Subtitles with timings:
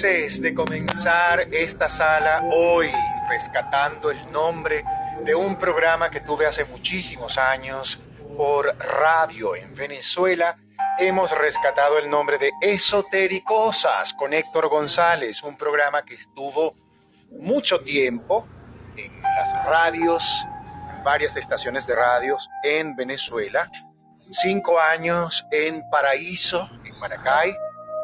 [0.00, 2.88] felices de comenzar esta sala hoy,
[3.28, 4.84] rescatando el nombre
[5.24, 7.98] de un programa que tuve hace muchísimos años
[8.36, 10.56] por radio en Venezuela.
[10.98, 16.76] Hemos rescatado el nombre de Esotericosas con Héctor González, un programa que estuvo
[17.32, 18.46] mucho tiempo
[18.96, 20.46] en las radios,
[21.02, 23.68] varias estaciones de radios en Venezuela,
[24.30, 27.56] cinco años en Paraíso, en Maracay,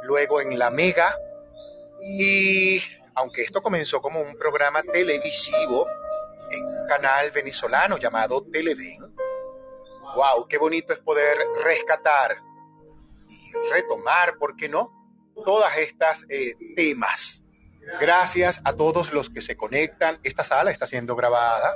[0.02, 1.14] luego en La Mega,
[2.20, 2.82] y
[3.14, 5.86] aunque esto comenzó como un programa televisivo
[6.50, 8.98] en un canal venezolano llamado Televen,
[10.14, 12.36] wow, qué bonito es poder rescatar
[13.28, 14.92] y retomar, ¿por qué no?
[15.44, 17.42] Todas estas eh, temas.
[18.00, 20.18] Gracias a todos los que se conectan.
[20.22, 21.74] Esta sala está siendo grabada,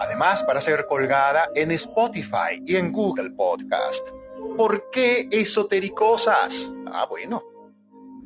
[0.00, 4.06] además para ser colgada en Spotify y en Google Podcast.
[4.56, 6.72] ¿Por qué esotericosas?
[6.86, 7.55] Ah, bueno,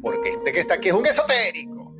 [0.02, 1.94] porque este que está aquí es un esotérico.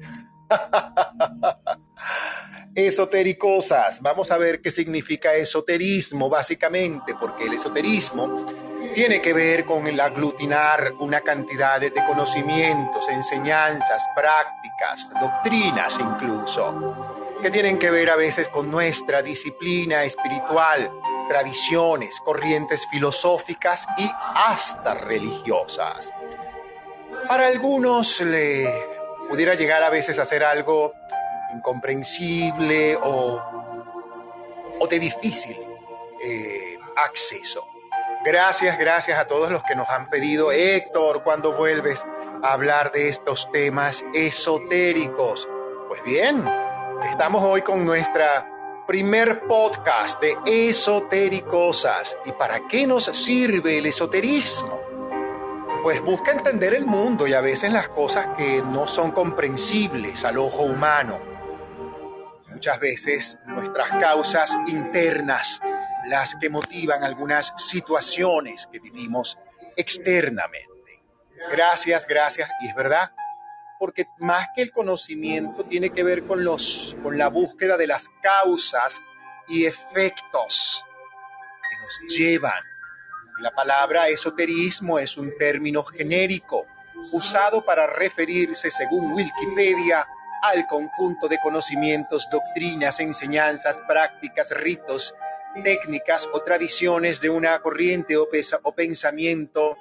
[2.74, 4.00] Esotericosas.
[4.00, 8.46] Vamos a ver qué significa esoterismo, básicamente, porque el esoterismo
[8.94, 17.50] tiene que ver con el aglutinar una cantidad de conocimientos, enseñanzas, prácticas, doctrinas incluso, que
[17.50, 20.90] tienen que ver a veces con nuestra disciplina espiritual,
[21.28, 26.10] tradiciones, corrientes filosóficas y hasta religiosas.
[27.28, 28.68] Para algunos le
[29.28, 30.94] pudiera llegar a veces a ser algo
[31.54, 33.42] incomprensible o,
[34.80, 35.56] o de difícil
[36.22, 37.66] eh, acceso.
[38.24, 42.04] Gracias, gracias a todos los que nos han pedido, Héctor, cuando vuelves
[42.42, 45.48] a hablar de estos temas esotéricos.
[45.88, 46.44] Pues bien,
[47.10, 48.46] estamos hoy con nuestra
[48.86, 52.18] primer podcast de esotericosas.
[52.24, 54.89] ¿Y para qué nos sirve el esoterismo?
[55.82, 60.36] Pues busca entender el mundo y a veces las cosas que no son comprensibles al
[60.36, 61.18] ojo humano.
[62.48, 65.58] Muchas veces nuestras causas internas,
[66.06, 69.38] las que motivan algunas situaciones que vivimos
[69.74, 71.02] externamente.
[71.50, 72.50] Gracias, gracias.
[72.60, 73.12] Y es verdad,
[73.78, 78.10] porque más que el conocimiento tiene que ver con, los, con la búsqueda de las
[78.22, 79.00] causas
[79.48, 80.84] y efectos
[81.70, 82.69] que nos llevan
[83.40, 86.66] la palabra esoterismo es un término genérico
[87.12, 90.06] usado para referirse, según Wikipedia,
[90.42, 95.14] al conjunto de conocimientos, doctrinas, enseñanzas, prácticas, ritos,
[95.64, 98.28] técnicas o tradiciones de una corriente o,
[98.74, 99.76] pensamiento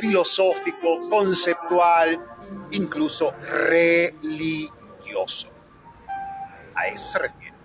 [0.00, 2.20] filosófico, conceptual,
[2.72, 4.72] incluso religioso.
[6.74, 7.56] A eso se refiere.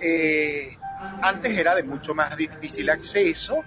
[0.00, 0.76] Eh,
[1.22, 3.64] antes era de mucho más difícil acceso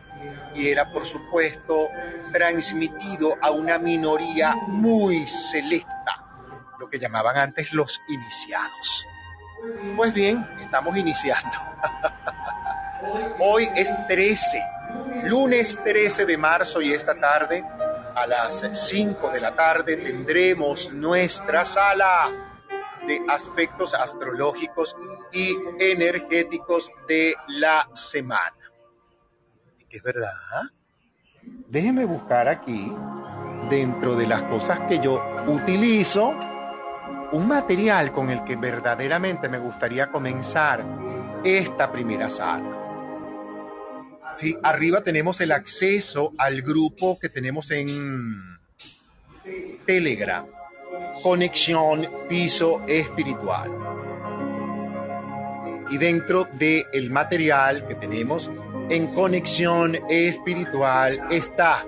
[0.53, 1.89] y era, por supuesto,
[2.31, 6.25] transmitido a una minoría muy selecta,
[6.79, 9.07] lo que llamaban antes los iniciados.
[9.95, 11.57] Pues bien, estamos iniciando.
[13.39, 14.63] Hoy es 13,
[15.23, 17.63] lunes 13 de marzo y esta tarde,
[18.15, 22.31] a las 5 de la tarde, tendremos nuestra sala
[23.07, 24.95] de aspectos astrológicos
[25.31, 28.58] y energéticos de la semana
[29.97, 30.33] es verdad.
[31.67, 32.91] Déjeme buscar aquí,
[33.69, 36.33] dentro de las cosas que yo utilizo,
[37.31, 40.83] un material con el que verdaderamente me gustaría comenzar
[41.43, 42.75] esta primera sala.
[44.35, 48.57] Sí, arriba tenemos el acceso al grupo que tenemos en
[49.85, 50.45] Telegram,
[51.21, 53.69] Conexión Piso Espiritual.
[55.91, 58.51] Y dentro del material que tenemos
[58.89, 61.85] en conexión espiritual está.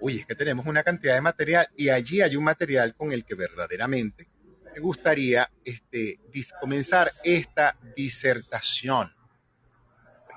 [0.00, 3.24] Uy, es que tenemos una cantidad de material y allí hay un material con el
[3.24, 4.28] que verdaderamente
[4.74, 6.20] me gustaría este,
[6.60, 9.14] comenzar esta disertación,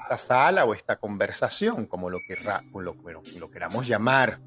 [0.02, 2.96] esta sala o esta conversación, como lo, querrá, lo,
[3.40, 4.40] lo queramos llamar.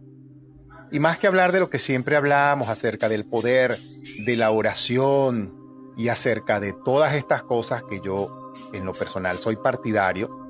[0.90, 3.76] Y más que hablar de lo que siempre hablamos acerca del poder
[4.24, 9.56] de la oración y acerca de todas estas cosas que yo en lo personal soy
[9.56, 10.41] partidario,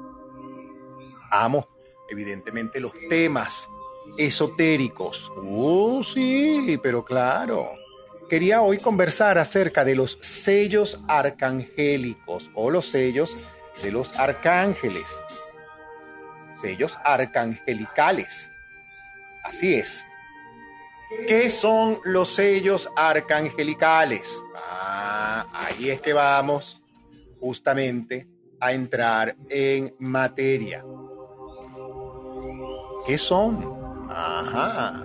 [1.33, 1.69] amo
[2.09, 3.69] evidentemente los temas
[4.17, 5.33] esotéricos.
[5.37, 7.71] Uh, sí, pero claro.
[8.29, 13.37] Quería hoy conversar acerca de los sellos arcangélicos o los sellos
[13.83, 15.21] de los arcángeles.
[16.61, 18.51] Sellos arcangelicales.
[19.43, 20.07] Así es.
[21.27, 24.43] ¿Qué son los sellos arcangelicales?
[24.55, 26.81] Ah, ahí es que vamos
[27.39, 28.27] justamente
[28.61, 30.85] a entrar en materia.
[33.07, 34.09] ¿Qué son?
[34.11, 35.05] Ajá.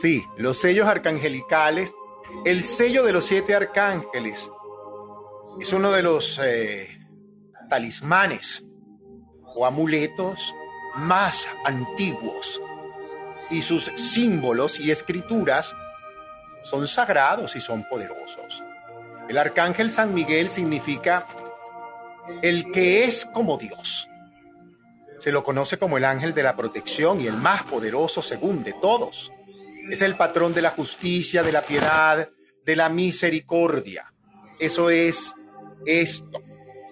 [0.00, 1.94] Sí, los sellos arcangelicales,
[2.44, 4.50] el sello de los siete arcángeles
[5.60, 6.98] es uno de los eh,
[7.68, 8.64] talismanes
[9.54, 10.54] o amuletos
[10.96, 12.60] más antiguos
[13.50, 15.74] y sus símbolos y escrituras
[16.62, 18.62] son sagrados y son poderosos.
[19.28, 21.26] El arcángel San Miguel significa
[22.40, 24.08] el que es como Dios.
[25.22, 28.72] Se lo conoce como el ángel de la protección y el más poderoso según de
[28.72, 29.32] todos.
[29.88, 32.28] Es el patrón de la justicia, de la piedad,
[32.64, 34.12] de la misericordia.
[34.58, 35.32] Eso es
[35.86, 36.42] esto,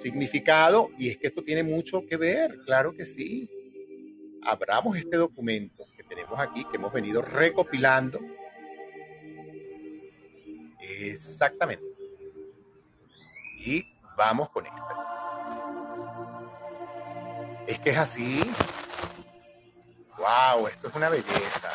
[0.01, 3.51] significado, y es que esto tiene mucho que ver, claro que sí.
[4.45, 8.21] Abramos este documento que tenemos aquí, que hemos venido recopilando.
[10.79, 11.85] Exactamente.
[13.59, 13.85] Y
[14.17, 15.20] vamos con esto.
[17.71, 18.43] Es que es así.
[20.19, 20.67] ¡Wow!
[20.67, 21.69] Esto es una belleza.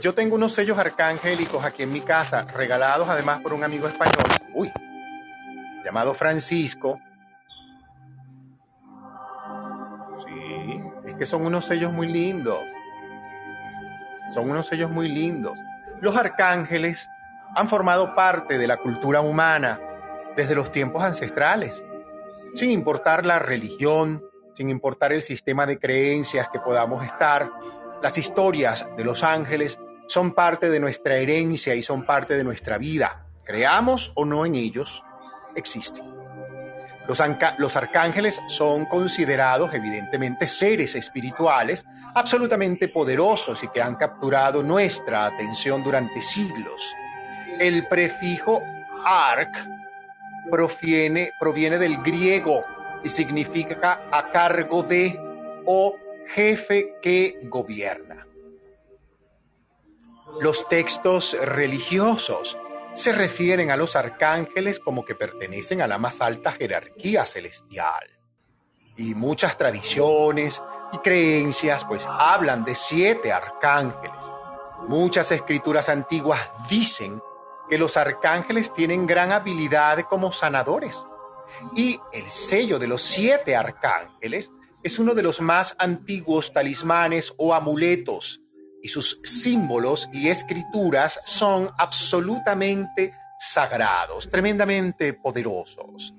[0.00, 4.24] Yo tengo unos sellos arcangélicos aquí en mi casa, regalados además por un amigo español.
[4.54, 4.72] Uy,
[5.84, 7.00] llamado Francisco.
[10.24, 12.60] Sí, es que son unos sellos muy lindos.
[14.32, 15.58] Son unos sellos muy lindos.
[16.00, 17.08] Los arcángeles
[17.56, 19.80] han formado parte de la cultura humana
[20.36, 21.82] desde los tiempos ancestrales,
[22.54, 24.22] sin importar la religión,
[24.56, 27.50] sin importar el sistema de creencias que podamos estar,
[28.02, 32.78] las historias de los ángeles son parte de nuestra herencia y son parte de nuestra
[32.78, 33.26] vida.
[33.44, 35.04] Creamos o no en ellos,
[35.54, 36.06] existen.
[37.06, 45.84] Los, arcángeles son considerados evidentemente seres espirituales absolutamente poderosos y que han capturado nuestra atención
[45.84, 46.94] durante siglos.
[47.60, 48.62] El prefijo
[49.04, 49.54] arc
[50.50, 52.64] proviene, proviene del griego
[53.06, 55.16] y significa a cargo de
[55.64, 58.26] o jefe que gobierna.
[60.40, 62.58] Los textos religiosos
[62.94, 68.10] se refieren a los arcángeles como que pertenecen a la más alta jerarquía celestial.
[68.96, 70.60] Y muchas tradiciones
[70.92, 74.32] y creencias pues hablan de siete arcángeles.
[74.88, 77.22] Muchas escrituras antiguas dicen
[77.70, 81.06] que los arcángeles tienen gran habilidad como sanadores
[81.74, 84.50] y el sello de los siete arcángeles
[84.82, 88.40] es uno de los más antiguos talismanes o amuletos,
[88.82, 96.14] y sus símbolos y escrituras son absolutamente sagrados, tremendamente poderosos.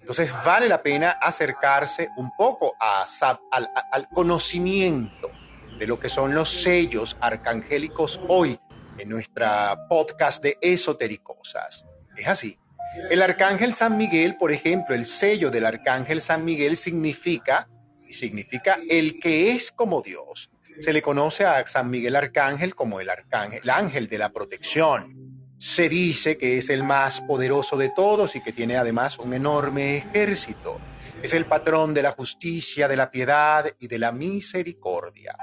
[0.00, 5.30] Entonces vale la pena acercarse un poco al, al conocimiento
[5.78, 8.58] de lo que son los sellos arcangélicos hoy
[8.96, 11.84] en nuestra podcast de esotericosas.
[12.16, 12.58] Es así.
[13.10, 17.68] El arcángel San Miguel, por ejemplo, el sello del arcángel San Miguel significa,
[18.10, 20.50] significa el que es como Dios.
[20.80, 25.16] Se le conoce a San Miguel Arcángel como el arcángel, el ángel de la protección.
[25.58, 29.96] Se dice que es el más poderoso de todos y que tiene además un enorme
[29.96, 30.78] ejército.
[31.20, 35.36] Es el patrón de la justicia, de la piedad y de la misericordia.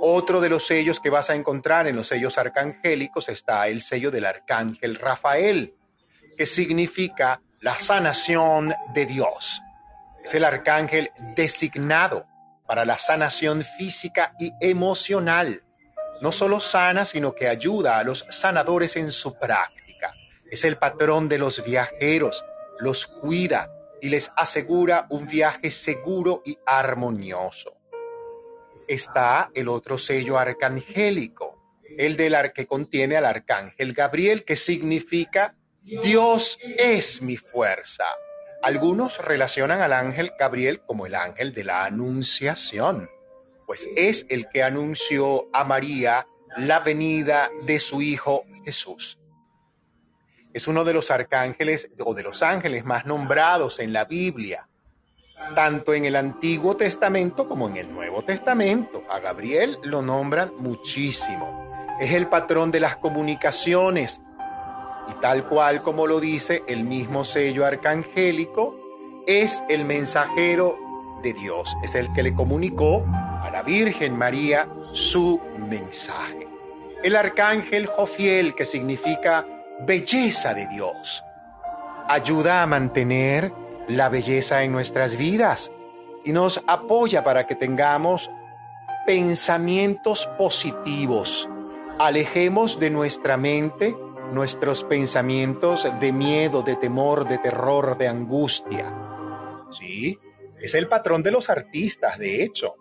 [0.00, 4.10] Otro de los sellos que vas a encontrar en los sellos arcangélicos está el sello
[4.10, 5.74] del arcángel Rafael,
[6.36, 9.62] que significa la sanación de Dios.
[10.22, 12.26] Es el arcángel designado
[12.66, 15.62] para la sanación física y emocional.
[16.20, 20.14] No solo sana, sino que ayuda a los sanadores en su práctica.
[20.50, 22.44] Es el patrón de los viajeros,
[22.78, 27.74] los cuida y les asegura un viaje seguro y armonioso.
[28.86, 36.58] Está el otro sello arcangélico, el del que contiene al arcángel Gabriel, que significa Dios
[36.78, 38.06] es mi fuerza.
[38.62, 43.10] Algunos relacionan al ángel Gabriel como el ángel de la anunciación,
[43.66, 46.26] pues es el que anunció a María
[46.56, 49.18] la venida de su Hijo Jesús.
[50.54, 54.66] Es uno de los arcángeles o de los ángeles más nombrados en la Biblia,
[55.54, 59.04] tanto en el Antiguo Testamento como en el Nuevo Testamento.
[59.10, 61.86] A Gabriel lo nombran muchísimo.
[62.00, 64.22] Es el patrón de las comunicaciones,
[65.10, 68.76] y tal cual como lo dice el mismo sello arcangélico,
[69.26, 70.78] es el mensajero
[71.22, 76.46] de Dios, es el que le comunicó a la Virgen María su mensaje.
[77.02, 79.46] El arcángel Jofiel, que significa
[79.80, 81.24] belleza de Dios,
[82.08, 83.52] ayuda a mantener
[83.88, 85.70] la belleza en nuestras vidas
[86.24, 88.30] y nos apoya para que tengamos
[89.06, 91.48] pensamientos positivos.
[91.98, 93.94] Alejemos de nuestra mente
[94.32, 98.92] nuestros pensamientos de miedo, de temor, de terror, de angustia.
[99.70, 100.18] Sí,
[100.60, 102.74] es el patrón de los artistas, de hecho.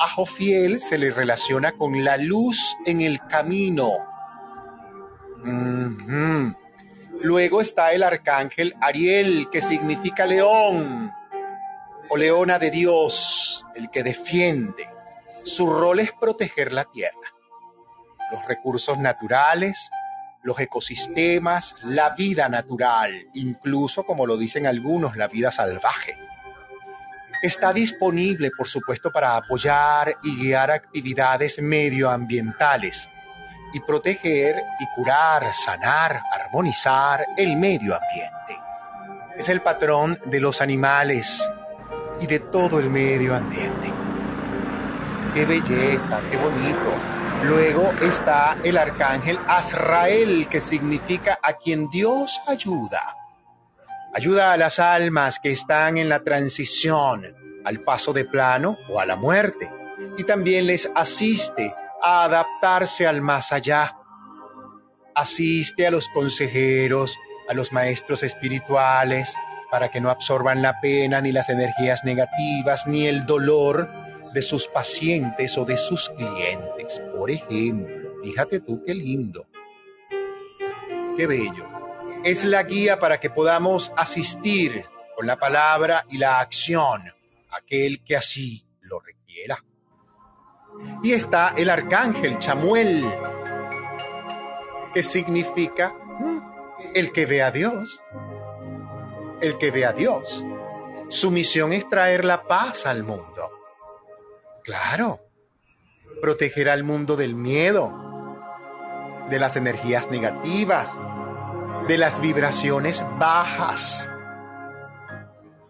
[0.00, 3.90] a Jofiel se le relaciona con la luz en el camino.
[7.22, 11.12] Luego está el arcángel Ariel, que significa león
[12.08, 14.88] o leona de Dios, el que defiende.
[15.44, 17.34] Su rol es proteger la tierra,
[18.32, 19.90] los recursos naturales,
[20.42, 26.16] los ecosistemas, la vida natural, incluso, como lo dicen algunos, la vida salvaje.
[27.42, 33.08] Está disponible, por supuesto, para apoyar y guiar actividades medioambientales
[33.72, 38.58] y proteger y curar, sanar, armonizar el medio ambiente.
[39.38, 41.42] Es el patrón de los animales
[42.20, 43.90] y de todo el medio ambiente.
[45.34, 46.20] ¡Qué belleza!
[46.30, 47.19] ¡Qué bonito!
[47.42, 53.16] Luego está el arcángel Azrael, que significa a quien Dios ayuda.
[54.14, 59.06] Ayuda a las almas que están en la transición al paso de plano o a
[59.06, 59.72] la muerte.
[60.18, 63.96] Y también les asiste a adaptarse al más allá.
[65.14, 67.16] Asiste a los consejeros,
[67.48, 69.34] a los maestros espirituales,
[69.70, 73.88] para que no absorban la pena, ni las energías negativas, ni el dolor
[74.32, 77.02] de sus pacientes o de sus clientes.
[77.16, 79.46] Por ejemplo, fíjate tú qué lindo,
[81.16, 81.68] qué bello.
[82.24, 84.84] Es la guía para que podamos asistir
[85.16, 87.02] con la palabra y la acción
[87.50, 89.64] aquel que así lo requiera.
[91.02, 93.04] Y está el arcángel Chamuel,
[94.94, 95.94] que significa
[96.94, 98.02] el que ve a Dios.
[99.40, 100.44] El que ve a Dios.
[101.08, 103.59] Su misión es traer la paz al mundo.
[104.62, 105.20] Claro,
[106.20, 107.92] proteger al mundo del miedo,
[109.30, 110.98] de las energías negativas,
[111.88, 114.08] de las vibraciones bajas.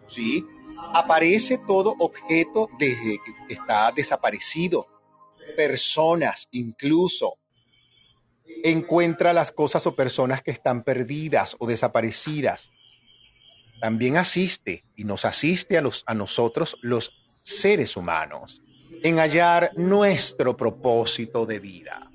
[0.07, 0.45] ¿Sí?
[0.93, 4.87] Aparece todo objeto desde que está desaparecido,
[5.55, 7.37] personas incluso.
[8.63, 12.71] Encuentra las cosas o personas que están perdidas o desaparecidas.
[13.79, 17.11] También asiste y nos asiste a, los, a nosotros los
[17.43, 18.61] seres humanos
[19.03, 22.11] en hallar nuestro propósito de vida.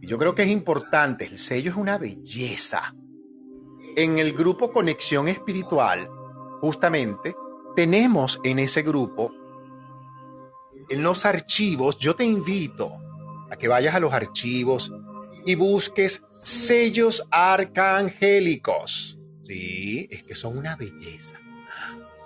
[0.00, 2.94] Y yo creo que es importante, el sello es una belleza.
[3.96, 6.08] En el grupo Conexión Espiritual,
[6.60, 7.36] justamente,
[7.76, 9.32] tenemos en ese grupo,
[10.88, 12.92] en los archivos, yo te invito
[13.50, 14.90] a que vayas a los archivos
[15.44, 19.18] y busques sellos arcangélicos.
[19.42, 21.38] Sí, es que son una belleza.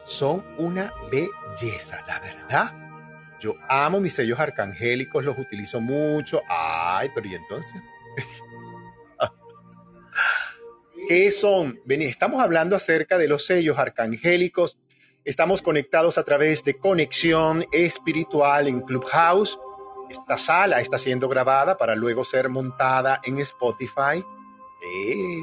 [0.05, 2.86] Son una belleza, la verdad
[3.47, 6.43] yo amo mis sellos arcangélicos, los utilizo mucho.
[6.49, 7.81] Ay, pero ¿y entonces?
[11.09, 11.79] ¿Qué son?
[11.87, 14.79] estamos hablando acerca de los sellos arcangélicos.
[15.25, 19.57] Estamos conectados a través de conexión espiritual en Clubhouse.
[20.11, 24.25] Esta sala está siendo grabada para luego ser montada en Spotify
[24.83, 25.41] eh,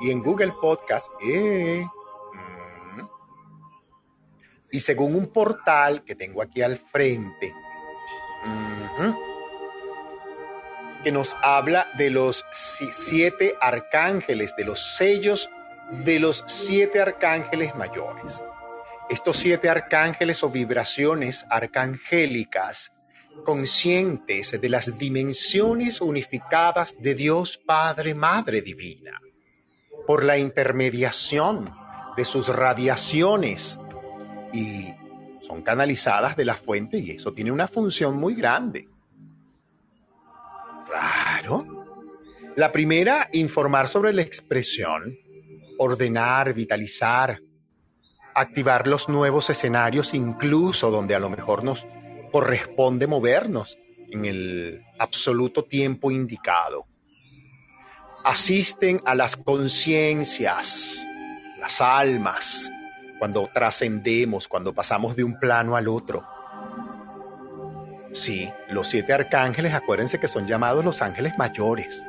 [0.00, 1.06] y en Google Podcast.
[1.24, 1.86] Eh
[4.72, 7.54] y según un portal que tengo aquí al frente,
[11.02, 15.50] que nos habla de los siete arcángeles, de los sellos
[16.04, 18.44] de los siete arcángeles mayores.
[19.08, 22.92] Estos siete arcángeles o vibraciones arcangélicas
[23.44, 29.20] conscientes de las dimensiones unificadas de Dios Padre Madre Divina,
[30.06, 31.74] por la intermediación
[32.16, 33.80] de sus radiaciones
[34.52, 34.88] y
[35.40, 38.88] son canalizadas de la fuente y eso tiene una función muy grande.
[40.86, 41.66] Claro.
[42.56, 45.16] La primera, informar sobre la expresión,
[45.78, 47.40] ordenar, vitalizar,
[48.34, 51.86] activar los nuevos escenarios, incluso donde a lo mejor nos
[52.32, 53.78] corresponde movernos
[54.10, 56.86] en el absoluto tiempo indicado.
[58.24, 61.06] Asisten a las conciencias,
[61.58, 62.70] las almas,
[63.20, 66.26] cuando trascendemos, cuando pasamos de un plano al otro.
[68.14, 72.02] Sí, los siete arcángeles, acuérdense que son llamados los ángeles mayores.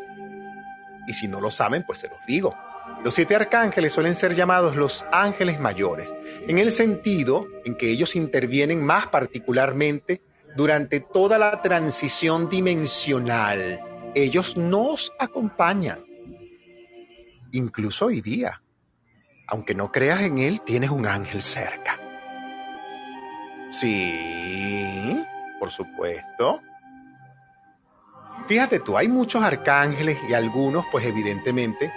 [1.07, 2.55] Y si no lo saben, pues se los digo.
[3.03, 6.15] Los siete arcángeles suelen ser llamados los ángeles mayores,
[6.47, 10.21] en el sentido en que ellos intervienen más particularmente
[10.55, 13.81] durante toda la transición dimensional.
[14.15, 15.99] Ellos nos acompañan,
[17.51, 18.61] incluso hoy día
[19.51, 21.99] aunque no creas en él, tienes un ángel cerca.
[23.69, 25.25] Sí,
[25.59, 26.61] por supuesto.
[28.47, 31.91] Fíjate tú, hay muchos arcángeles y algunos, pues evidentemente,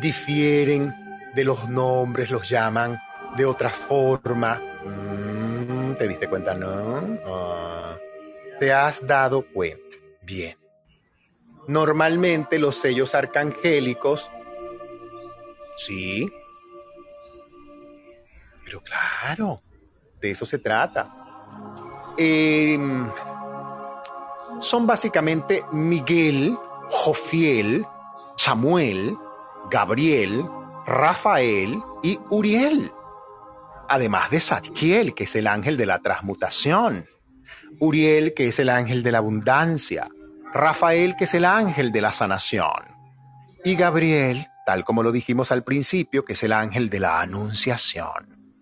[0.00, 0.92] difieren
[1.32, 3.00] de los nombres, los llaman
[3.36, 4.60] de otra forma.
[4.84, 6.54] Mm, ¿Te diste cuenta?
[6.54, 7.18] No.
[7.24, 7.96] Ah,
[8.58, 9.96] ¿Te has dado cuenta?
[10.22, 10.56] Bien.
[11.68, 14.28] Normalmente los sellos arcangélicos,
[15.76, 16.28] sí.
[18.64, 19.62] Pero claro,
[20.20, 21.12] de eso se trata.
[22.16, 23.10] Em,
[24.60, 26.56] son básicamente Miguel,
[26.88, 27.86] Jofiel,
[28.36, 29.16] Samuel,
[29.70, 30.44] Gabriel,
[30.86, 32.92] Rafael y Uriel.
[33.88, 37.06] Además de Zadkiel, que es el ángel de la transmutación.
[37.80, 40.08] Uriel, que es el ángel de la abundancia.
[40.52, 42.84] Rafael, que es el ángel de la sanación.
[43.64, 48.54] Y Gabriel, tal como lo dijimos al principio, que es el ángel de la anunciación.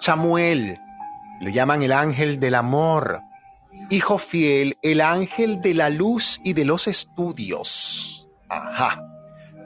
[0.00, 0.78] Samuel,
[1.40, 3.20] lo llaman el ángel del amor.
[3.90, 8.28] Hijo fiel, el ángel de la luz y de los estudios.
[8.48, 9.02] Ajá.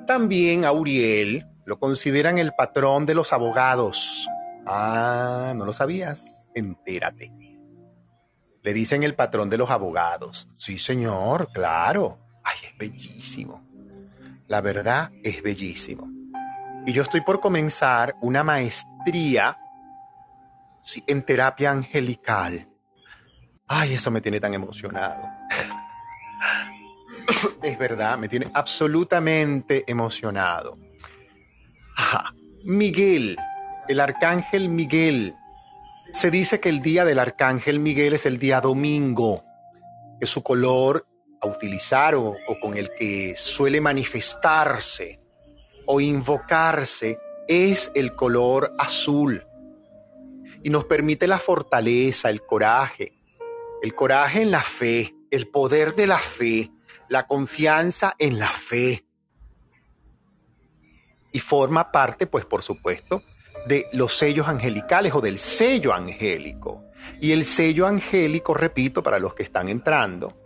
[0.06, 4.28] También a Uriel lo consideran el patrón de los abogados.
[4.66, 6.48] Ah, ¿no lo sabías?
[6.54, 7.32] Entérate.
[8.62, 10.48] Le dicen el patrón de los abogados.
[10.56, 12.18] Sí, señor, claro.
[12.44, 13.69] Ay, es bellísimo.
[14.50, 16.10] La verdad es bellísimo.
[16.84, 19.56] Y yo estoy por comenzar una maestría
[21.06, 22.68] en terapia angelical.
[23.68, 25.22] Ay, eso me tiene tan emocionado.
[27.62, 30.76] Es verdad, me tiene absolutamente emocionado.
[32.64, 33.36] Miguel,
[33.86, 35.36] el arcángel Miguel.
[36.10, 39.44] Se dice que el día del arcángel Miguel es el día domingo,
[40.18, 41.06] que su color
[41.40, 45.20] a utilizar o con el que suele manifestarse
[45.86, 49.44] o invocarse es el color azul
[50.62, 53.12] y nos permite la fortaleza, el coraje,
[53.82, 56.70] el coraje en la fe, el poder de la fe,
[57.08, 59.04] la confianza en la fe.
[61.32, 63.22] Y forma parte, pues por supuesto,
[63.66, 66.84] de los sellos angelicales o del sello angélico.
[67.20, 70.42] Y el sello angélico, repito, para los que están entrando,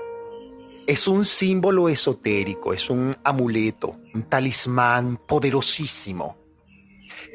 [0.87, 6.37] es un símbolo esotérico, es un amuleto, un talismán poderosísimo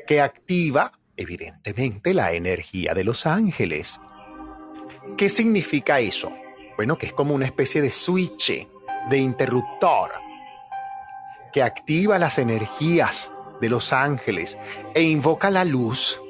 [0.07, 3.99] que activa evidentemente la energía de los ángeles.
[5.17, 6.31] ¿Qué significa eso?
[6.77, 8.67] Bueno, que es como una especie de switch,
[9.09, 10.11] de interruptor,
[11.51, 14.57] que activa las energías de los ángeles
[14.93, 16.21] e invoca la luz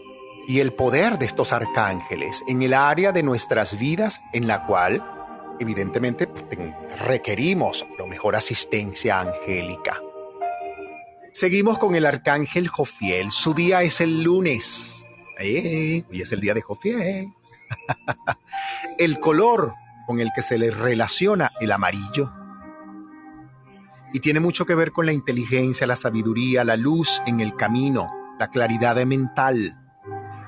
[0.47, 5.18] y el poder de estos arcángeles en el área de nuestras vidas en la cual,
[5.60, 6.28] evidentemente,
[7.06, 10.02] requerimos lo mejor asistencia angélica.
[11.32, 13.32] Seguimos con el arcángel Jofiel.
[13.32, 15.06] Su día es el lunes.
[15.39, 17.28] Eh, hoy es el día de Jofiel.
[18.98, 19.74] el color
[20.08, 22.34] con el que se le relaciona el amarillo.
[24.12, 28.12] Y tiene mucho que ver con la inteligencia, la sabiduría, la luz en el camino,
[28.39, 29.78] la claridad mental,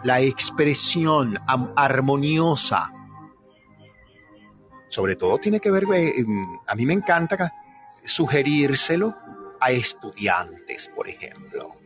[0.04, 1.39] la expresión
[1.76, 2.91] armoniosa.
[4.91, 5.86] Sobre todo tiene que ver,
[6.67, 7.54] a mí me encanta
[8.04, 9.15] sugerírselo
[9.58, 11.77] a estudiantes, por ejemplo.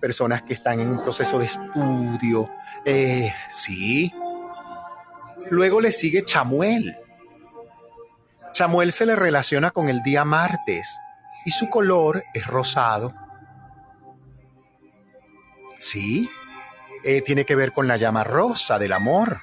[0.00, 2.50] Personas que están en un proceso de estudio.
[2.86, 4.10] Eh, sí.
[5.50, 6.96] Luego le sigue Chamuel.
[8.52, 10.88] Chamuel se le relaciona con el día martes
[11.44, 13.12] y su color es rosado.
[15.78, 16.30] Sí,
[17.04, 19.42] eh, tiene que ver con la llama rosa del amor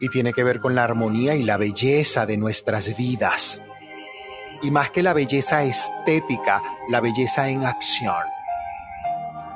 [0.00, 3.62] y tiene que ver con la armonía y la belleza de nuestras vidas
[4.62, 8.24] y más que la belleza estética, la belleza en acción.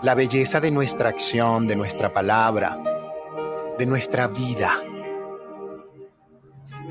[0.02, 2.78] La belleza de nuestra acción, de nuestra palabra,
[3.78, 4.82] de nuestra vida.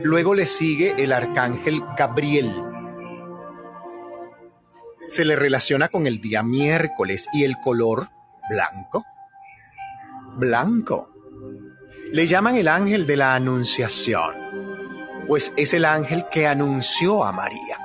[0.01, 2.51] Luego le sigue el arcángel Gabriel.
[5.07, 8.09] Se le relaciona con el día miércoles y el color
[8.49, 9.05] blanco.
[10.35, 11.12] Blanco.
[12.13, 14.35] Le llaman el ángel de la anunciación,
[15.25, 17.79] pues es el ángel que anunció a María.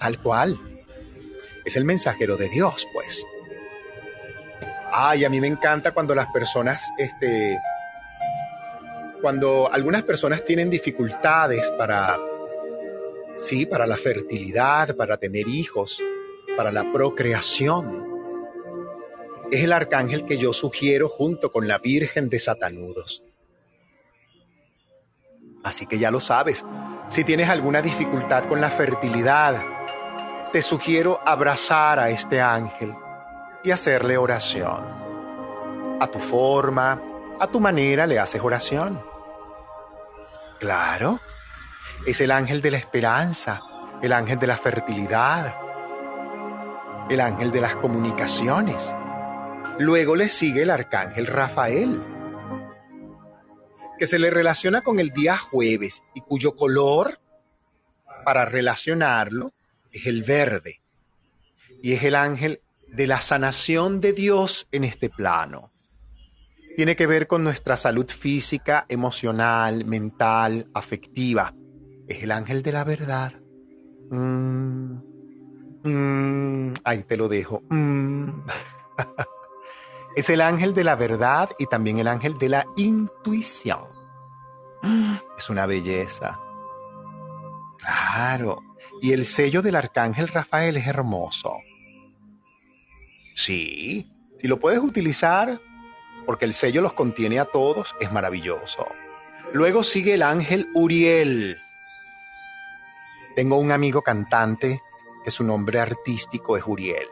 [0.00, 0.58] Tal cual.
[1.64, 3.24] Es el mensajero de Dios, pues.
[4.90, 7.56] Ay, a mí me encanta cuando las personas, este,
[9.22, 12.18] cuando algunas personas tienen dificultades para,
[13.38, 16.02] sí, para la fertilidad, para tener hijos,
[16.56, 18.04] para la procreación.
[19.52, 23.22] Es el arcángel que yo sugiero junto con la Virgen de Satanudos.
[25.66, 26.64] Así que ya lo sabes,
[27.08, 29.60] si tienes alguna dificultad con la fertilidad,
[30.52, 32.94] te sugiero abrazar a este ángel
[33.64, 34.84] y hacerle oración.
[35.98, 37.02] A tu forma,
[37.40, 39.02] a tu manera le haces oración.
[40.60, 41.18] Claro,
[42.06, 43.60] es el ángel de la esperanza,
[44.00, 45.52] el ángel de la fertilidad,
[47.10, 48.94] el ángel de las comunicaciones.
[49.80, 52.15] Luego le sigue el arcángel Rafael.
[53.98, 57.20] Que se le relaciona con el día jueves y cuyo color,
[58.24, 59.52] para relacionarlo,
[59.92, 60.82] es el verde.
[61.82, 65.72] Y es el ángel de la sanación de Dios en este plano.
[66.76, 71.54] Tiene que ver con nuestra salud física, emocional, mental, afectiva.
[72.08, 73.32] Es el ángel de la verdad.
[74.10, 74.98] Mm,
[75.84, 77.62] mm, ahí te lo dejo.
[77.70, 78.42] Mm.
[80.16, 83.84] es el ángel de la verdad y también el ángel de la intuición.
[85.36, 86.40] Es una belleza.
[87.78, 88.62] Claro.
[89.02, 91.58] Y el sello del arcángel Rafael es hermoso.
[93.34, 95.60] Sí, si lo puedes utilizar,
[96.24, 98.86] porque el sello los contiene a todos, es maravilloso.
[99.52, 101.58] Luego sigue el ángel Uriel.
[103.34, 104.80] Tengo un amigo cantante
[105.22, 107.06] que su nombre artístico es Uriel.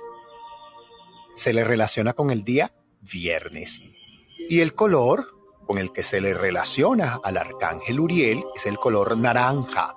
[1.36, 2.72] Se le relaciona con el día
[3.10, 3.82] viernes.
[4.48, 5.34] Y el color
[5.66, 9.94] con el que se le relaciona al arcángel Uriel es el color naranja.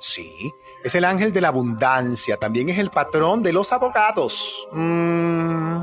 [0.00, 0.52] Sí,
[0.84, 4.68] es el ángel de la abundancia, también es el patrón de los abogados.
[4.72, 5.82] Mm.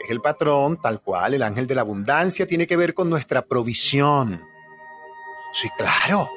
[0.00, 3.46] Es el patrón tal cual, el ángel de la abundancia tiene que ver con nuestra
[3.46, 4.42] provisión.
[5.52, 6.28] Sí, claro.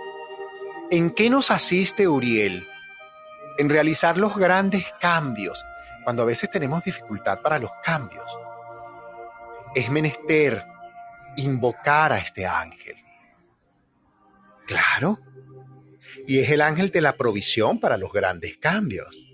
[0.91, 2.65] ¿En qué nos asiste Uriel?
[3.57, 5.61] En realizar los grandes cambios,
[6.07, 8.23] cuando a veces tenemos dificultad para los cambios.
[9.75, 10.65] Es menester
[11.35, 12.95] invocar a este ángel.
[14.65, 15.19] Claro.
[16.25, 19.27] Y es el ángel de la provisión para los grandes cambios.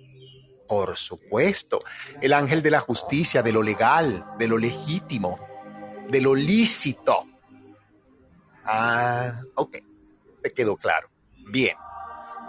[0.68, 1.84] Por supuesto,
[2.20, 5.48] el ángel de la justicia, de lo legal, de lo legítimo,
[6.10, 7.28] de lo lícito.
[8.66, 9.78] Ah, ok,
[10.42, 11.08] te quedó claro.
[11.52, 11.78] Bien.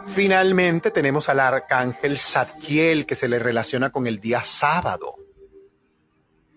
[0.07, 5.17] Finalmente tenemos al arcángel Zadkiel que se le relaciona con el día sábado.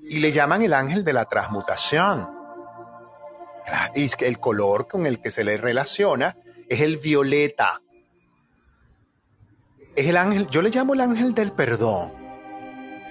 [0.04, 2.30] Y le llaman el ángel de la transmutación.
[3.96, 6.38] Y el color con el que se le relaciona
[6.70, 7.82] es el violeta.
[9.96, 12.14] Es el ángel, yo le llamo el ángel del perdón.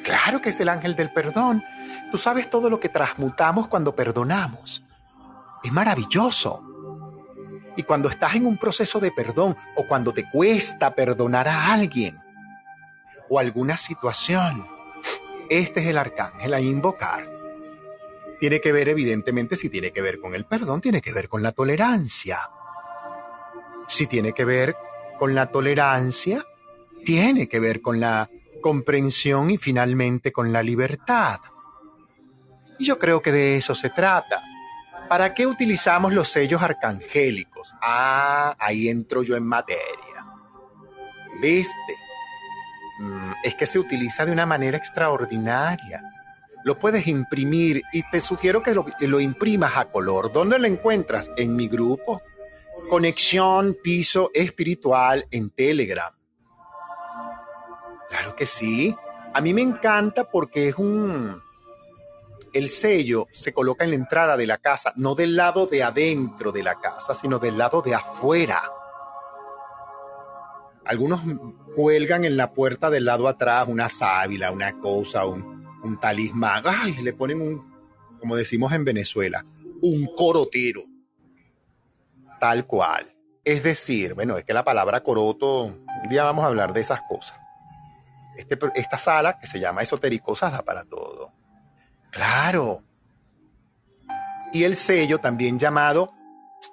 [0.04, 1.64] Claro que es el ángel del perdón.
[2.12, 4.84] Tú sabes todo lo que transmutamos cuando perdonamos.
[5.64, 6.65] Es maravilloso.
[7.76, 12.18] Y cuando estás en un proceso de perdón o cuando te cuesta perdonar a alguien
[13.28, 14.66] o alguna situación,
[15.50, 17.30] este es el arcángel a invocar.
[18.40, 21.42] Tiene que ver, evidentemente, si tiene que ver con el perdón, tiene que ver con
[21.42, 22.38] la tolerancia.
[23.88, 24.76] Si tiene que ver
[25.18, 26.44] con la tolerancia,
[27.04, 28.28] tiene que ver con la
[28.60, 31.40] comprensión y finalmente con la libertad.
[32.78, 34.42] Y yo creo que de eso se trata.
[35.08, 37.74] ¿Para qué utilizamos los sellos arcangélicos?
[37.80, 40.26] Ah, ahí entro yo en materia.
[41.40, 41.94] ¿Viste?
[42.98, 46.02] Mm, es que se utiliza de una manera extraordinaria.
[46.64, 50.32] Lo puedes imprimir y te sugiero que lo, lo imprimas a color.
[50.32, 51.30] ¿Dónde lo encuentras?
[51.36, 52.22] En mi grupo.
[52.88, 56.12] Conexión Piso Espiritual en Telegram.
[58.08, 58.96] Claro que sí.
[59.34, 61.42] A mí me encanta porque es un,
[62.56, 66.52] el sello se coloca en la entrada de la casa, no del lado de adentro
[66.52, 68.62] de la casa, sino del lado de afuera.
[70.84, 71.20] Algunos
[71.74, 76.64] cuelgan en la puerta del lado atrás una sábila, una cosa, un, talismán.
[76.66, 77.74] Ay, le ponen un,
[78.18, 79.44] como decimos en Venezuela,
[79.82, 80.84] un corotero.
[82.40, 83.14] Tal cual.
[83.44, 87.02] Es decir, bueno, es que la palabra coroto, un día vamos a hablar de esas
[87.08, 87.38] cosas.
[88.36, 91.35] Este, esta sala, que se llama Esotericosas, da para todo.
[92.16, 92.82] Claro.
[94.52, 96.12] Y el sello, también llamado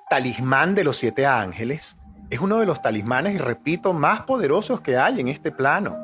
[0.09, 1.97] talismán de los siete ángeles,
[2.29, 5.97] es uno de los talismanes, y repito, más poderosos que hay en este plano.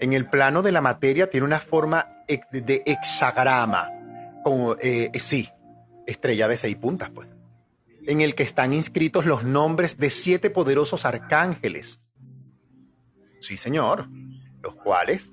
[0.00, 3.90] En el plano de la materia tiene una forma de hexagrama,
[4.42, 5.48] como, eh, sí,
[6.06, 7.28] estrella de seis puntas, pues,
[8.06, 12.00] en el que están inscritos los nombres de siete poderosos arcángeles.
[13.40, 14.08] Sí, señor,
[14.62, 15.30] los cuales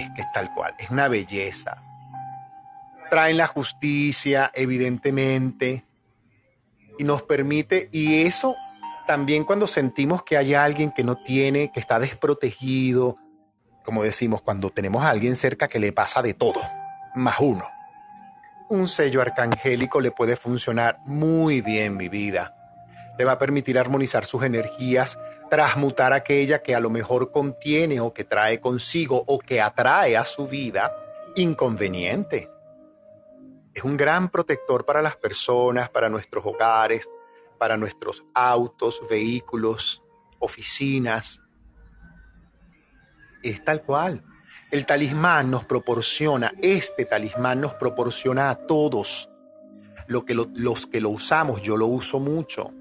[0.00, 1.82] es que es tal cual, es una belleza.
[3.10, 5.84] Traen la justicia, evidentemente,
[6.98, 8.56] y nos permite, y eso
[9.06, 13.18] también cuando sentimos que hay alguien que no tiene, que está desprotegido,
[13.84, 16.60] como decimos, cuando tenemos a alguien cerca que le pasa de todo,
[17.14, 17.64] más uno.
[18.70, 22.56] Un sello arcangélico le puede funcionar muy bien, mi vida.
[23.18, 25.18] Le va a permitir armonizar sus energías,
[25.50, 30.24] transmutar aquella que a lo mejor contiene o que trae consigo o que atrae a
[30.24, 30.92] su vida
[31.36, 32.50] inconveniente.
[33.72, 37.08] Es un gran protector para las personas, para nuestros hogares,
[37.58, 40.02] para nuestros autos, vehículos,
[40.38, 41.40] oficinas.
[43.42, 44.22] Es tal cual.
[44.70, 49.30] El talismán nos proporciona, este talismán nos proporciona a todos,
[50.06, 52.72] lo que los que lo usamos, yo lo uso mucho.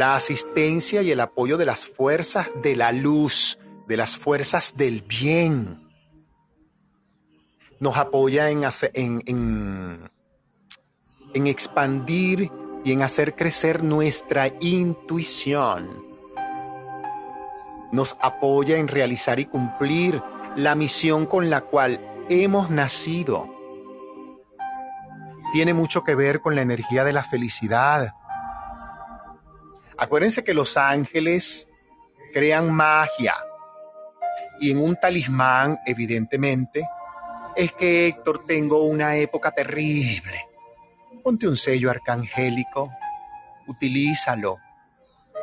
[0.00, 5.02] La asistencia y el apoyo de las fuerzas de la luz, de las fuerzas del
[5.02, 5.90] bien.
[7.80, 8.62] Nos apoya en,
[8.94, 10.10] en,
[11.34, 12.50] en, expandir
[12.82, 16.02] y en hacer crecer nuestra intuición.
[17.92, 20.22] Nos apoya en realizar y cumplir
[20.56, 23.54] la misión con la cual hemos nacido.
[25.52, 28.14] Tiene mucho que ver con la energía de la felicidad.
[30.00, 31.68] Acuérdense que los ángeles
[32.32, 33.36] crean magia.
[34.58, 36.84] Y en un talismán, evidentemente,
[37.54, 40.50] es que Héctor tengo una época terrible
[41.22, 42.90] Ponte un sello arcangélico,
[43.66, 44.58] utilízalo.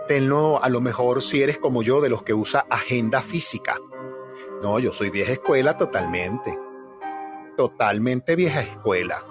[0.07, 3.75] Tenlo a lo mejor si eres como yo de los que usa agenda física.
[4.63, 6.57] No, yo soy vieja escuela totalmente.
[7.55, 9.23] Totalmente vieja escuela.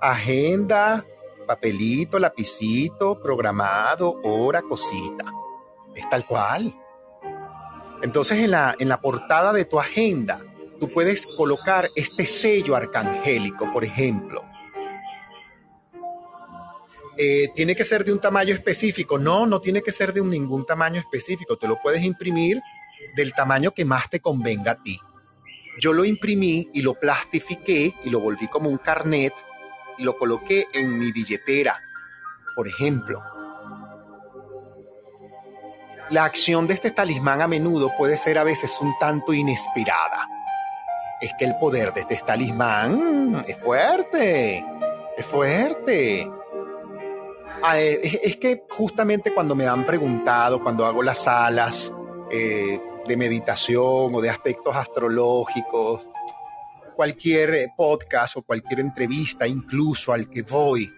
[0.00, 1.04] Agenda,
[1.50, 5.24] papelito, lapicito, programado, hora, cosita.
[5.96, 6.72] Es tal cual.
[8.02, 10.40] Entonces en la, en la portada de tu agenda,
[10.78, 14.44] tú puedes colocar este sello arcangélico, por ejemplo.
[17.18, 19.18] Eh, tiene que ser de un tamaño específico.
[19.18, 21.58] No, no tiene que ser de ningún tamaño específico.
[21.58, 22.60] Te lo puedes imprimir
[23.16, 25.00] del tamaño que más te convenga a ti.
[25.80, 29.32] Yo lo imprimí y lo plastifiqué y lo volví como un carnet
[30.00, 31.80] lo coloqué en mi billetera,
[32.54, 33.22] por ejemplo.
[36.10, 40.28] La acción de este talismán a menudo puede ser a veces un tanto inesperada.
[41.20, 44.64] Es que el poder de este talismán es fuerte,
[45.16, 46.28] es fuerte.
[47.62, 51.92] Ah, eh, es que justamente cuando me han preguntado, cuando hago las salas
[52.30, 56.08] eh, de meditación o de aspectos astrológicos,
[57.00, 60.94] cualquier eh, podcast o cualquier entrevista, incluso al que voy,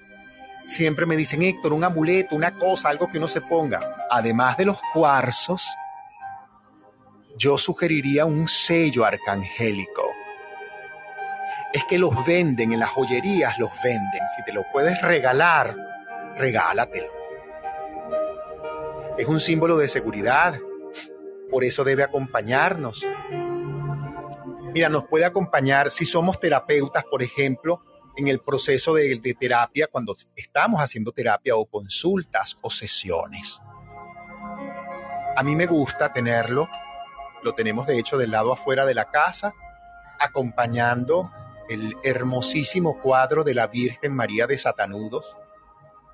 [0.67, 4.09] siempre me dicen, Héctor, un amuleto, una cosa, algo que uno se ponga.
[4.11, 5.65] Además de los cuarzos,
[7.39, 10.03] yo sugeriría un sello arcangélico.
[11.73, 14.23] Es que los venden, en las joyerías los venden.
[14.37, 15.77] Si te lo puedes regalar,
[16.37, 17.13] regálatelo.
[19.17, 20.59] Es un símbolo de seguridad,
[21.49, 23.07] por eso debe acompañarnos.
[24.73, 27.83] Mira, nos puede acompañar si somos terapeutas, por ejemplo,
[28.17, 33.61] en el proceso de, terapia, cuando estamos haciendo terapia o consultas o sesiones.
[35.37, 36.69] A mí me gusta tenerlo,
[37.43, 39.55] lo tenemos de hecho del lado afuera de la casa,
[40.19, 41.31] acompañando
[41.69, 45.37] el hermosísimo cuadro de la Virgen María de Satanudos,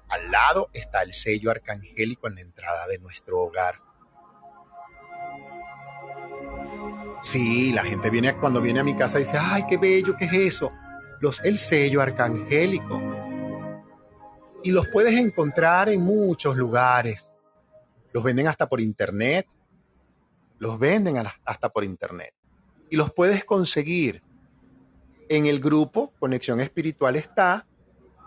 [0.09, 3.88] al lado está el sello arcangélico en la entrada de nuestro hogar.
[7.21, 10.27] Sí, la gente viene cuando viene a mi casa y dice, ay, qué bello, ¿qué
[10.27, 10.73] es eso?
[11.21, 13.01] Los, el sello arcangélico.
[14.63, 17.35] Y los puedes encontrar en muchos lugares.
[18.13, 19.47] Los venden hasta por internet.
[20.59, 22.35] Los venden hasta por internet.
[22.91, 24.23] Y los puedes conseguir.
[25.29, 27.67] En el grupo Conexión Espiritual está.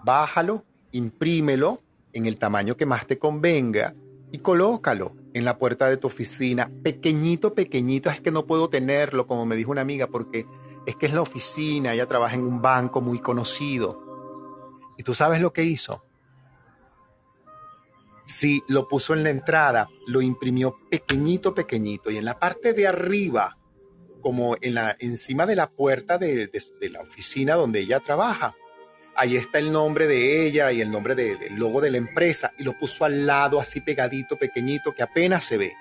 [0.03, 1.81] Bájalo, imprímelo
[2.13, 3.93] en el tamaño que más te convenga
[4.31, 9.27] y colócalo en la puerta de tu oficina, pequeñito, pequeñito, es que no puedo tenerlo,
[9.27, 10.45] como me dijo una amiga, porque
[10.85, 14.01] es que es la oficina, ella trabaja en un banco muy conocido.
[14.97, 16.03] ¿Y tú sabes lo que hizo?
[18.25, 22.87] Sí, lo puso en la entrada, lo imprimió pequeñito, pequeñito, y en la parte de
[22.87, 23.57] arriba,
[24.21, 26.49] como en la, encima de la puerta de
[26.91, 28.55] la oficina donde ella trabaja,
[29.21, 32.63] ahí está el nombre de ella y el nombre del logo de la empresa y
[32.63, 35.75] lo puso al lado así pegadito, pequeñito, que apenas se ve.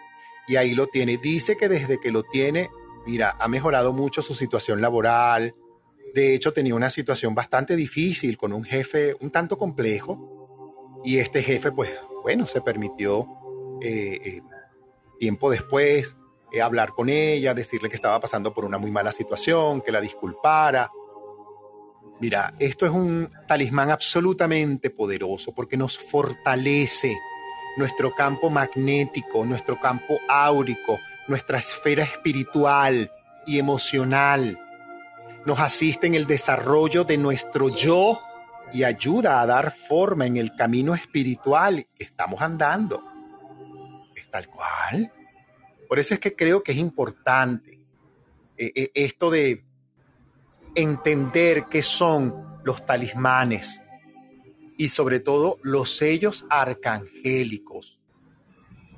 [0.47, 1.17] Y ahí lo tiene.
[1.17, 2.69] Dice que desde que lo tiene,
[3.07, 5.55] mira, ha mejorado mucho su situación laboral.
[6.15, 11.01] De hecho, tenía una situación bastante difícil con un jefe un tanto complejo.
[11.03, 11.91] Y este jefe, pues,
[12.23, 13.27] bueno, se permitió
[13.81, 14.43] eh, eh,
[15.19, 16.15] tiempo después
[16.53, 20.03] eh, hablar con ella, decirle que estaba pasando por una muy mala situación, que la
[20.03, 20.91] disculpara
[22.21, 27.17] Mira, esto es un talismán absolutamente poderoso porque nos fortalece
[27.79, 33.11] nuestro campo magnético, nuestro campo áurico, nuestra esfera espiritual
[33.47, 34.59] y emocional.
[35.47, 38.21] Nos asiste en el desarrollo de nuestro yo
[38.71, 43.03] y ayuda a dar forma en el camino espiritual que estamos andando.
[44.15, 45.11] Es tal cual.
[45.89, 47.81] Por eso es que creo que es importante
[48.59, 49.65] eh, eh, esto de
[50.75, 53.81] entender qué son los talismanes
[54.77, 57.99] y sobre todo los sellos arcangélicos,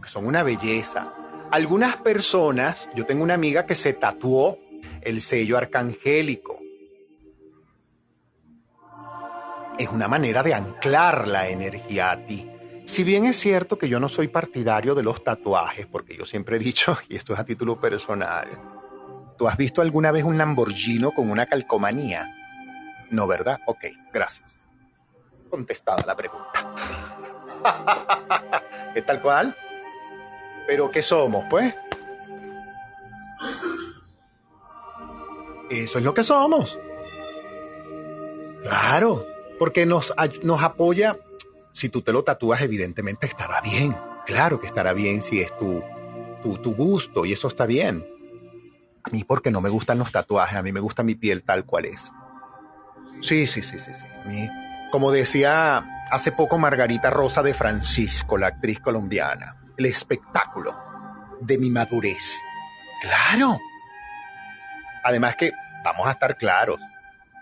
[0.03, 1.15] que son una belleza.
[1.51, 4.59] Algunas personas, yo tengo una amiga que se tatuó
[5.03, 6.63] el sello arcangélico.
[9.79, 12.49] es una manera de anclar la energía a ti.
[12.85, 16.57] Si bien es cierto que yo no soy partidario de los tatuajes, porque yo siempre
[16.57, 18.49] he dicho, y esto es a título personal,
[19.43, 22.33] ¿tú has visto alguna vez un Lamborghini con una calcomanía?
[23.11, 23.59] No, ¿verdad?
[23.67, 24.57] Ok, gracias.
[25.51, 26.73] Contestada la pregunta.
[28.95, 29.57] ¿Es tal cual?
[30.69, 31.75] ¿Pero qué somos, pues?
[35.71, 36.79] Eso es lo que somos.
[38.63, 39.27] Claro,
[39.59, 41.19] porque nos, nos apoya.
[41.73, 43.97] Si tú te lo tatúas, evidentemente estará bien.
[44.25, 45.83] Claro que estará bien si es tu,
[46.45, 48.12] tu, tu gusto y eso está bien.
[49.05, 51.65] A mí porque no me gustan los tatuajes, a mí me gusta mi piel tal
[51.65, 52.13] cual es.
[53.21, 54.07] Sí, sí, sí, sí, sí.
[54.07, 54.49] A mí,
[54.91, 60.77] como decía hace poco Margarita Rosa de Francisco, la actriz colombiana, el espectáculo
[61.41, 62.37] de mi madurez.
[63.01, 63.59] Claro.
[65.03, 66.81] Además que, vamos a estar claros,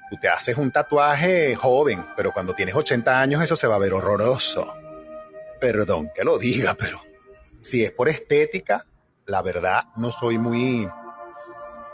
[0.08, 3.78] tú te haces un tatuaje joven, pero cuando tienes 80 años eso se va a
[3.78, 4.74] ver horroroso.
[5.60, 7.02] Perdón que lo diga, pero
[7.60, 8.86] si es por estética,
[9.26, 10.88] la verdad no soy muy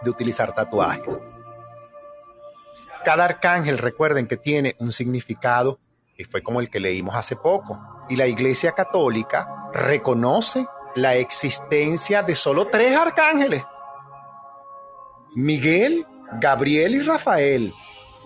[0.07, 1.19] de utilizar tatuajes.
[3.05, 5.79] Cada arcángel, recuerden que tiene un significado
[6.17, 7.79] que fue como el que leímos hace poco.
[8.09, 13.63] Y la Iglesia Católica reconoce la existencia de solo tres arcángeles.
[15.35, 16.07] Miguel,
[16.41, 17.73] Gabriel y Rafael.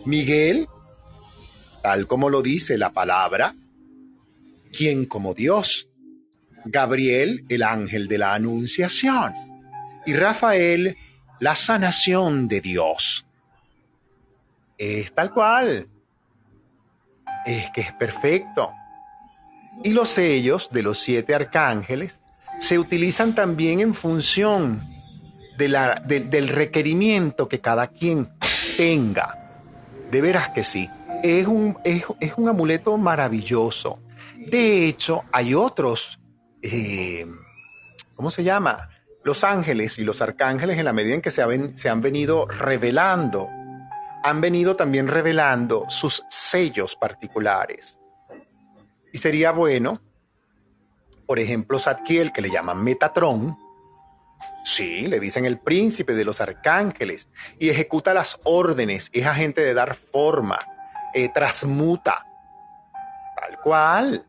[0.04, 0.68] Miguel,
[1.82, 3.54] tal como lo dice la palabra,
[4.72, 5.88] quien como Dios.
[6.64, 9.34] Gabriel, el ángel de la anunciación.
[10.06, 10.96] Y Rafael,
[11.40, 13.26] la sanación de Dios.
[14.78, 15.88] Es tal cual.
[17.44, 18.70] Es que es perfecto.
[19.82, 22.20] Y los sellos de los siete arcángeles
[22.58, 24.86] se utilizan también en función
[25.56, 28.30] del requerimiento que cada quien
[28.76, 29.36] tenga.
[30.10, 30.88] De veras que sí.
[31.22, 32.04] Es un, es,
[32.36, 34.00] un amuleto maravilloso.
[34.36, 36.18] De hecho, hay otros,
[36.62, 37.26] eh,
[38.14, 38.88] ¿cómo se llama?
[39.22, 43.48] Los ángeles y los arcángeles en la medida en que se, han venido revelando,
[44.22, 47.98] han venido también revelando sus sellos particulares.
[49.12, 50.00] Y sería bueno
[51.30, 53.56] por ejemplo, Zadkiel, que le llaman Metatron,
[54.64, 59.72] sí, le dicen el príncipe de los arcángeles, y ejecuta las órdenes, es agente de
[59.72, 60.58] dar forma,
[61.14, 62.26] eh, transmuta,
[63.36, 64.26] tal cual,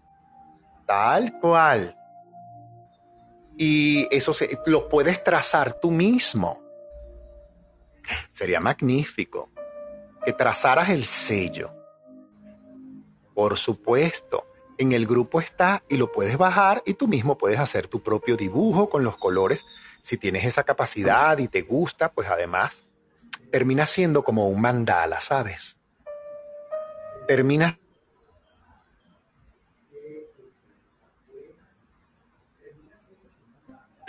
[0.85, 1.97] tal cual.
[3.63, 6.63] Y eso se, lo puedes trazar tú mismo.
[8.31, 9.51] Sería magnífico
[10.25, 11.71] que trazaras el sello.
[13.35, 14.47] Por supuesto,
[14.79, 18.35] en el grupo está y lo puedes bajar y tú mismo puedes hacer tu propio
[18.35, 19.63] dibujo con los colores.
[20.01, 22.87] Si tienes esa capacidad y te gusta, pues además
[23.51, 25.77] termina siendo como un mandala, ¿sabes?
[27.27, 27.79] Termina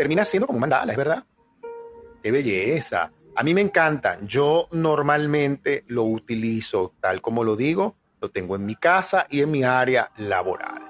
[0.02, 1.24] termina siendo como mandala, es verdad.
[2.20, 3.12] Qué belleza.
[3.36, 4.18] A mí me encanta.
[4.22, 9.50] Yo normalmente lo utilizo tal como lo digo lo tengo en mi casa y en
[9.50, 10.80] mi área laboral.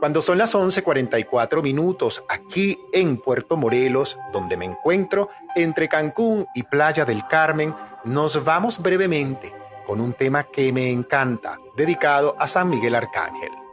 [0.00, 6.64] Cuando son las 11:44 minutos aquí en Puerto Morelos, donde me encuentro entre Cancún y
[6.64, 7.74] Playa del Carmen,
[8.04, 9.52] nos vamos brevemente
[9.86, 13.63] con un tema que me encanta, dedicado a San Miguel Arcángel.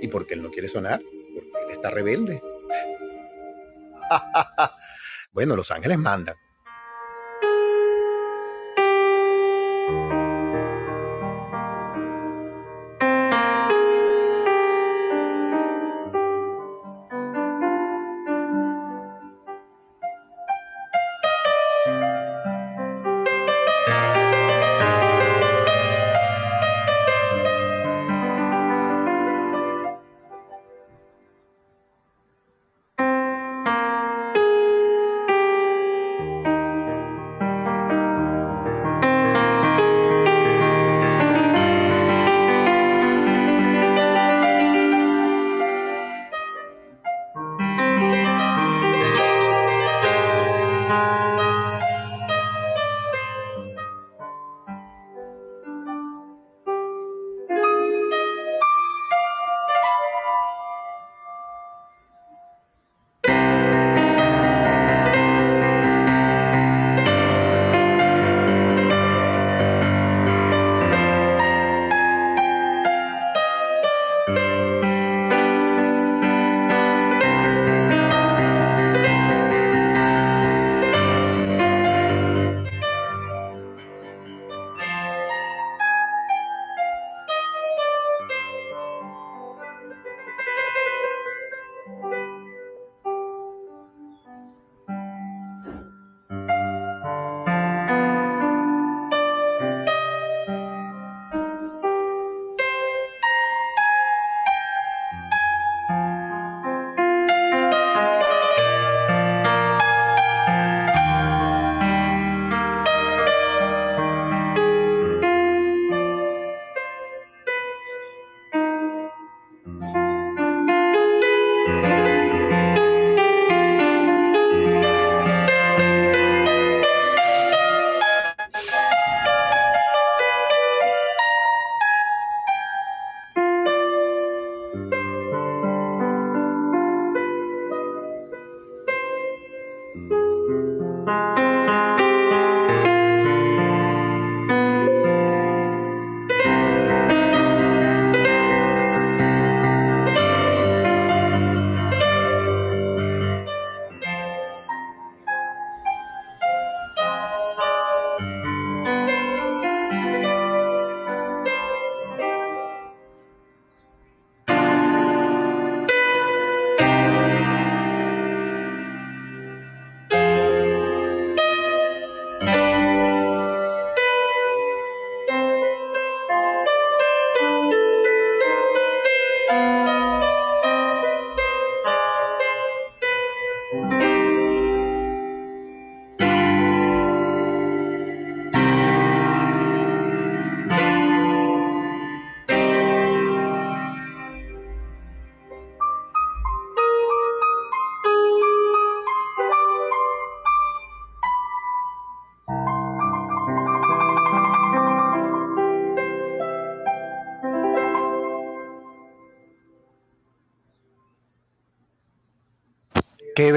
[0.00, 1.00] ¿Y por qué él no quiere sonar?
[1.00, 2.42] Porque él está rebelde.
[5.32, 6.36] bueno, los ángeles mandan.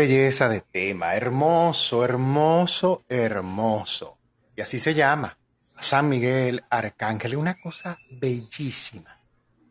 [0.02, 4.18] Belleza de tema, hermoso, hermoso, hermoso.
[4.56, 5.38] Y así se llama,
[5.80, 9.22] San Miguel Arcángel, una cosa bellísima,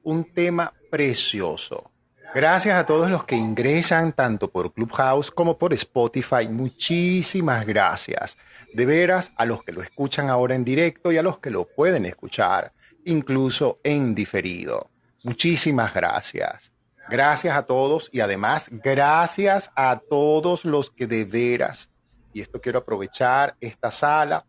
[0.05, 1.91] un tema precioso.
[2.33, 6.49] Gracias a todos los que ingresan tanto por Clubhouse como por Spotify.
[6.49, 8.37] Muchísimas gracias.
[8.72, 11.64] De veras, a los que lo escuchan ahora en directo y a los que lo
[11.64, 12.72] pueden escuchar,
[13.05, 14.91] incluso en diferido.
[15.24, 16.70] Muchísimas gracias.
[17.11, 21.91] Gracias a todos y además gracias a todos los que de veras,
[22.33, 24.47] y esto quiero aprovechar esta sala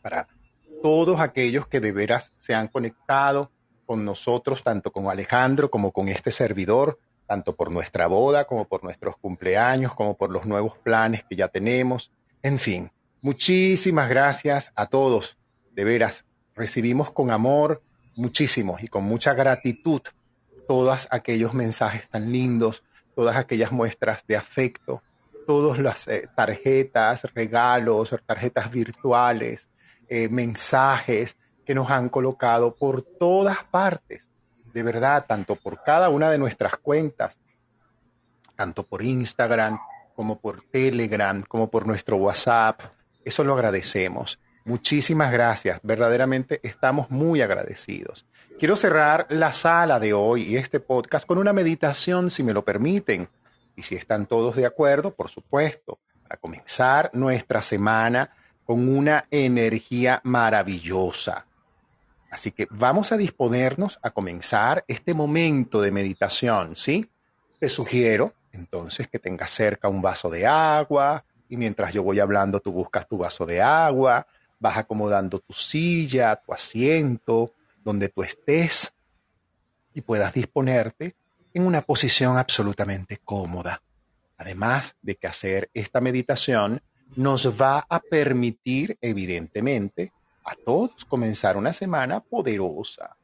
[0.00, 0.28] para
[0.80, 3.50] todos aquellos que de veras se han conectado
[3.84, 8.84] con nosotros, tanto con Alejandro como con este servidor, tanto por nuestra boda como por
[8.84, 12.12] nuestros cumpleaños, como por los nuevos planes que ya tenemos.
[12.44, 15.36] En fin, muchísimas gracias a todos.
[15.72, 17.82] De veras, recibimos con amor
[18.14, 20.02] muchísimos y con mucha gratitud
[20.66, 22.82] todos aquellos mensajes tan lindos,
[23.14, 25.02] todas aquellas muestras de afecto,
[25.46, 29.68] todas las eh, tarjetas, regalos, tarjetas virtuales,
[30.08, 34.28] eh, mensajes que nos han colocado por todas partes,
[34.72, 37.38] de verdad, tanto por cada una de nuestras cuentas,
[38.54, 39.78] tanto por Instagram
[40.14, 42.80] como por Telegram, como por nuestro WhatsApp.
[43.24, 44.38] Eso lo agradecemos.
[44.64, 48.26] Muchísimas gracias, verdaderamente estamos muy agradecidos.
[48.58, 52.64] Quiero cerrar la sala de hoy y este podcast con una meditación, si me lo
[52.64, 53.28] permiten,
[53.76, 58.30] y si están todos de acuerdo, por supuesto, para comenzar nuestra semana
[58.64, 61.44] con una energía maravillosa.
[62.30, 67.10] Así que vamos a disponernos a comenzar este momento de meditación, ¿sí?
[67.58, 72.60] Te sugiero entonces que tengas cerca un vaso de agua y mientras yo voy hablando
[72.60, 74.26] tú buscas tu vaso de agua,
[74.58, 77.52] vas acomodando tu silla, tu asiento,
[77.86, 78.92] donde tú estés
[79.94, 81.14] y puedas disponerte
[81.54, 83.80] en una posición absolutamente cómoda.
[84.38, 86.82] Además de que hacer esta meditación
[87.14, 90.12] nos va a permitir, evidentemente,
[90.44, 93.16] a todos comenzar una semana poderosa,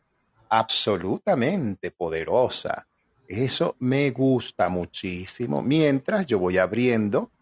[0.48, 2.86] absolutamente poderosa.
[3.26, 7.32] Eso me gusta muchísimo mientras yo voy abriendo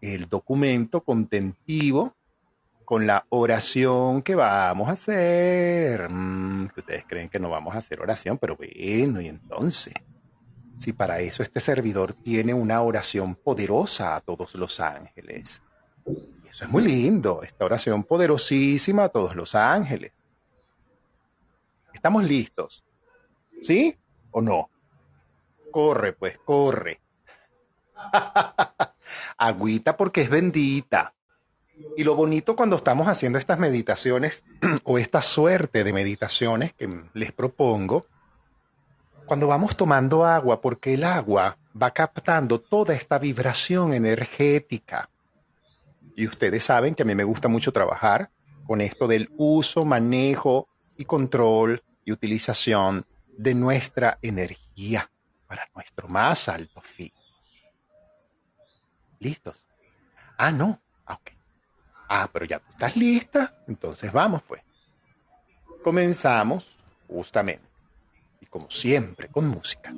[0.00, 2.16] el documento contentivo
[2.84, 6.08] con la oración que vamos a hacer.
[6.08, 9.94] Mm, ustedes creen que no vamos a hacer oración, pero bueno, y entonces,
[10.78, 15.62] si para eso este servidor tiene una oración poderosa a todos los ángeles.
[16.48, 20.12] Eso es muy lindo, esta oración poderosísima a todos los ángeles.
[21.92, 22.84] ¿Estamos listos?
[23.62, 23.96] ¿Sí
[24.30, 24.68] o no?
[25.70, 27.00] Corre, pues, corre.
[29.38, 31.14] Agüita porque es bendita.
[31.96, 34.42] Y lo bonito cuando estamos haciendo estas meditaciones
[34.84, 38.06] o esta suerte de meditaciones que les propongo,
[39.26, 45.08] cuando vamos tomando agua, porque el agua va captando toda esta vibración energética
[46.16, 48.30] y ustedes saben que a mí me gusta mucho trabajar
[48.66, 53.04] con esto del uso, manejo y control y utilización
[53.36, 55.10] de nuestra energía
[55.46, 57.12] para nuestro más alto fin.
[59.18, 59.66] ¿Listos?
[60.38, 60.80] Ah, no.
[62.08, 63.54] Ah, pero ya estás lista.
[63.66, 64.62] Entonces vamos, pues.
[65.82, 66.66] Comenzamos
[67.08, 67.68] justamente.
[68.40, 69.92] Y como siempre, con música.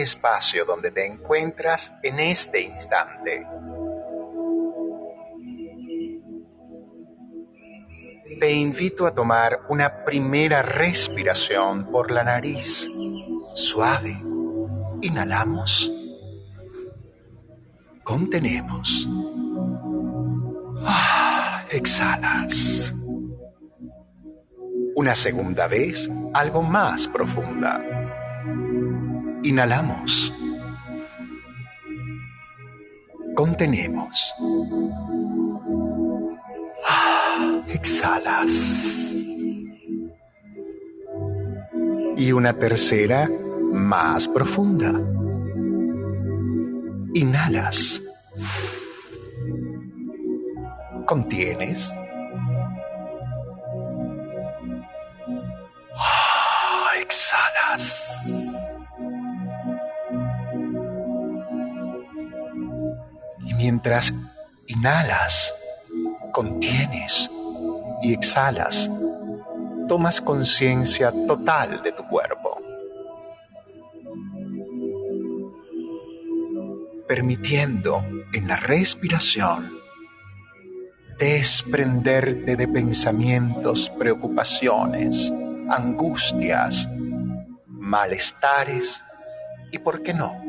[0.00, 3.46] Espacio donde te encuentras en este instante.
[8.40, 12.88] Te invito a tomar una primera respiración por la nariz,
[13.54, 14.16] suave.
[15.02, 15.92] Inhalamos.
[18.02, 19.08] Contenemos.
[20.84, 22.92] Ah, exhalas.
[24.96, 27.91] Una segunda vez, algo más profunda.
[29.44, 30.32] Inhalamos.
[33.34, 34.34] Contenemos.
[36.86, 39.16] Ah, exhalas.
[42.16, 43.28] Y una tercera
[43.72, 44.92] más profunda.
[47.14, 48.00] Inhalas.
[51.06, 51.90] Contienes.
[55.96, 58.01] Ah, exhalas.
[63.62, 64.12] Mientras
[64.66, 65.54] inhalas,
[66.32, 67.30] contienes
[68.02, 68.90] y exhalas,
[69.86, 72.60] tomas conciencia total de tu cuerpo.
[77.06, 79.78] Permitiendo en la respiración
[81.20, 85.32] desprenderte de pensamientos, preocupaciones,
[85.70, 86.88] angustias,
[87.68, 89.00] malestares
[89.70, 90.42] y, ¿por qué no?,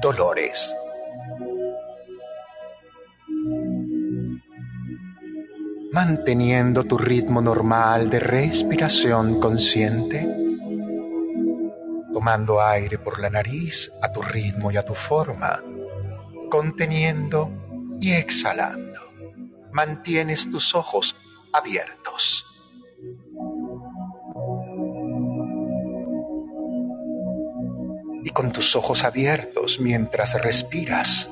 [0.00, 0.76] dolores.
[5.96, 10.28] Manteniendo tu ritmo normal de respiración consciente,
[12.12, 15.62] tomando aire por la nariz a tu ritmo y a tu forma,
[16.50, 17.50] conteniendo
[17.98, 19.00] y exhalando.
[19.72, 21.16] Mantienes tus ojos
[21.50, 22.44] abiertos.
[28.22, 31.30] Y con tus ojos abiertos mientras respiras,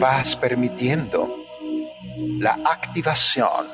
[0.00, 1.25] vas permitiendo
[2.38, 3.66] la activación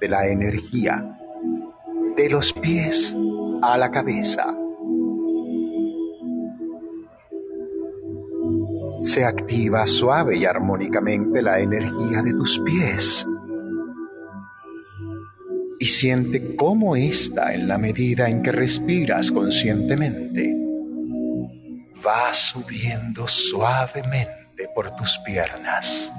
[0.00, 1.18] de la energía
[2.16, 3.14] de los pies
[3.62, 4.54] a la cabeza.
[9.02, 13.26] Se activa suave y armónicamente la energía de tus pies
[15.80, 20.54] y siente cómo está en la medida en que respiras conscientemente.
[22.04, 26.12] Va subiendo suavemente por tus piernas.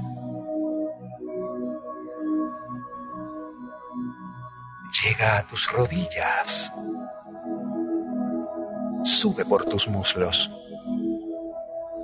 [4.91, 6.71] Llega a tus rodillas.
[9.03, 10.51] Sube por tus muslos.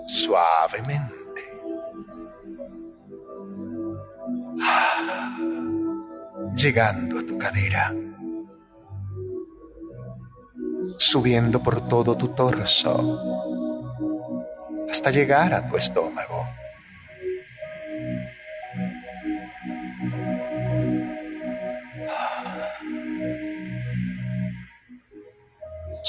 [0.08, 1.14] Suavemente.
[6.56, 7.94] Llegando a tu cadera.
[10.98, 13.20] Subiendo por todo tu torso.
[14.90, 16.48] Hasta llegar a tu estómago.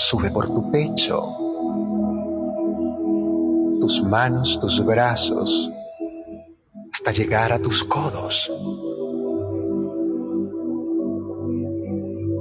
[0.08, 1.20] Sube por tu pecho,
[3.80, 5.68] tus manos, tus brazos,
[6.92, 8.52] hasta llegar a tus codos.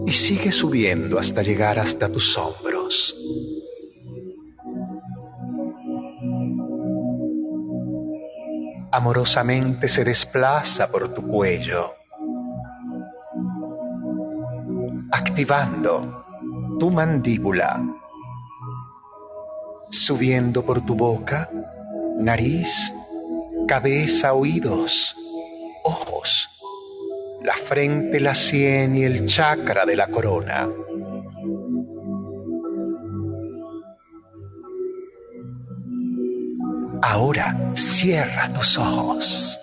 [0.06, 3.16] Y sigue subiendo hasta llegar hasta tus hombros.
[8.92, 11.96] Amorosamente se desplaza por tu cuello,
[15.12, 16.26] activando
[16.80, 17.84] tu mandíbula,
[19.90, 21.50] subiendo por tu boca,
[22.18, 22.94] nariz,
[23.68, 25.16] cabeza, oídos,
[25.84, 26.50] ojos,
[27.44, 30.70] la frente, la sien y el chakra de la corona.
[37.02, 39.60] Ahora cierra tus ojos.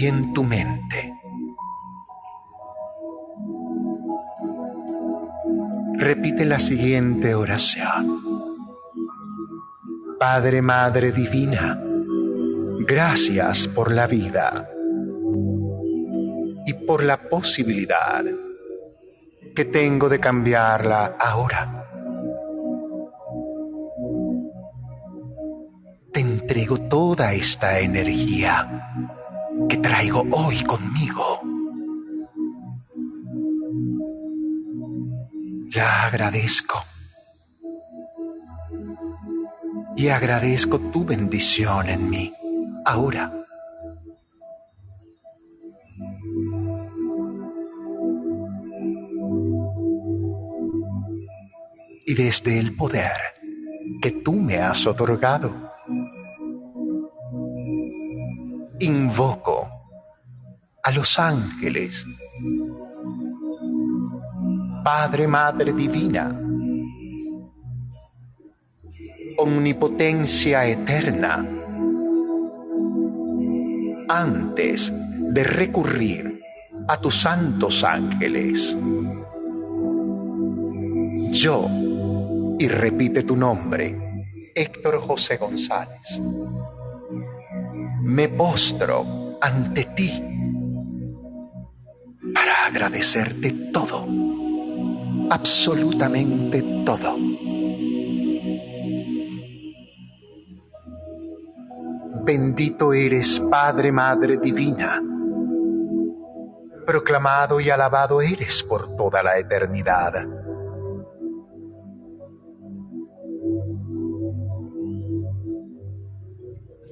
[0.00, 1.12] Y en tu mente.
[5.98, 8.22] Repite la siguiente oración.
[10.18, 11.78] Padre, Madre Divina,
[12.86, 14.70] gracias por la vida
[16.64, 18.24] y por la posibilidad
[19.54, 21.76] que tengo de cambiarla ahora.
[26.10, 28.89] Te entrego toda esta energía
[29.68, 31.40] que traigo hoy conmigo.
[35.72, 36.82] La agradezco.
[39.96, 42.32] Y agradezco tu bendición en mí,
[42.84, 43.32] ahora.
[52.06, 53.16] Y desde el poder
[54.02, 55.69] que tú me has otorgado,
[58.80, 59.68] invoco
[60.82, 62.06] a los ángeles.
[64.82, 66.40] Padre, Madre Divina,
[69.36, 71.46] omnipotencia eterna,
[74.08, 76.40] antes de recurrir
[76.88, 78.76] a tus santos ángeles,
[81.30, 81.68] yo,
[82.58, 83.96] y repite tu nombre,
[84.54, 86.20] Héctor José González,
[88.02, 90.10] me postro ante ti
[92.34, 94.06] para agradecerte todo,
[95.30, 97.16] absolutamente todo.
[102.22, 105.02] Bendito eres, Padre, Madre Divina.
[106.86, 110.39] Proclamado y alabado eres por toda la eternidad.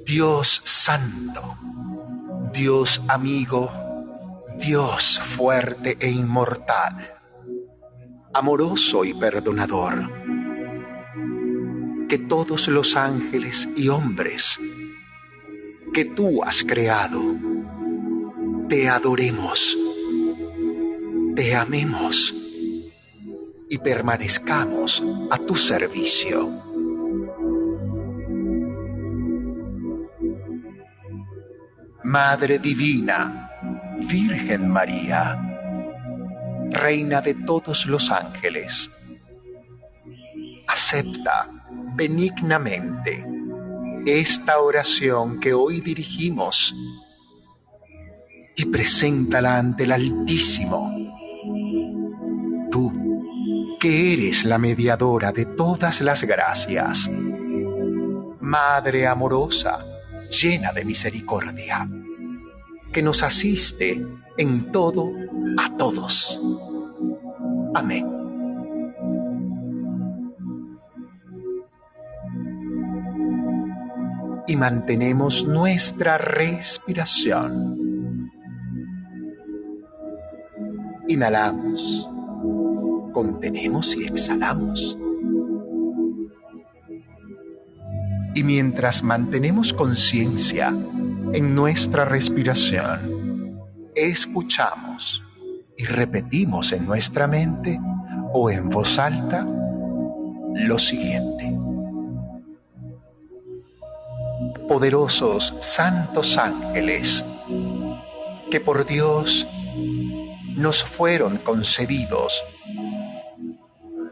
[0.09, 1.59] Dios Santo,
[2.55, 3.71] Dios amigo,
[4.59, 6.97] Dios fuerte e inmortal,
[8.33, 10.11] amoroso y perdonador,
[12.09, 14.59] que todos los ángeles y hombres
[15.93, 17.21] que tú has creado,
[18.67, 19.77] te adoremos,
[21.37, 22.35] te amemos
[23.69, 26.68] y permanezcamos a tu servicio.
[32.05, 33.51] Madre Divina,
[34.01, 35.37] Virgen María,
[36.71, 38.91] Reina de todos los ángeles,
[40.69, 41.49] acepta
[41.95, 43.27] benignamente
[44.07, 46.75] esta oración que hoy dirigimos
[48.55, 50.95] y preséntala ante el Altísimo.
[52.71, 57.11] Tú, que eres la mediadora de todas las gracias,
[58.41, 59.85] Madre amorosa,
[60.31, 61.89] llena de misericordia
[62.93, 64.01] que nos asiste
[64.37, 65.13] en todo
[65.57, 66.41] a todos.
[67.75, 68.07] Amén.
[74.47, 78.31] Y mantenemos nuestra respiración.
[81.09, 82.09] Inhalamos,
[83.13, 84.99] contenemos y exhalamos.
[88.39, 93.61] Y mientras mantenemos conciencia, en nuestra respiración,
[93.97, 95.25] escuchamos
[95.77, 97.81] y repetimos en nuestra mente
[98.33, 99.45] o en voz alta
[100.55, 101.53] lo siguiente.
[104.69, 107.25] Poderosos santos ángeles,
[108.53, 109.49] que por Dios
[110.55, 112.45] nos fueron concedidos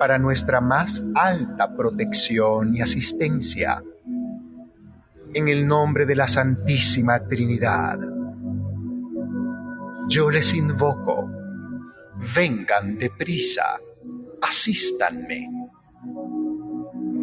[0.01, 3.85] para nuestra más alta protección y asistencia
[5.37, 7.99] en el nombre de la Santísima Trinidad.
[10.09, 11.30] Yo les invoco,
[12.34, 13.78] vengan deprisa,
[14.41, 15.47] asístanme.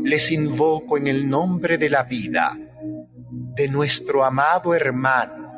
[0.03, 2.55] Les invoco en el nombre de la vida,
[3.55, 5.51] de nuestro amado hermano,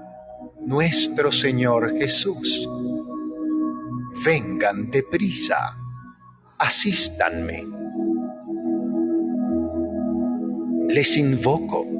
[0.65, 2.69] nuestro Señor Jesús.
[4.23, 5.75] Vengan deprisa,
[6.57, 7.65] asístanme.
[10.87, 11.94] Les invoco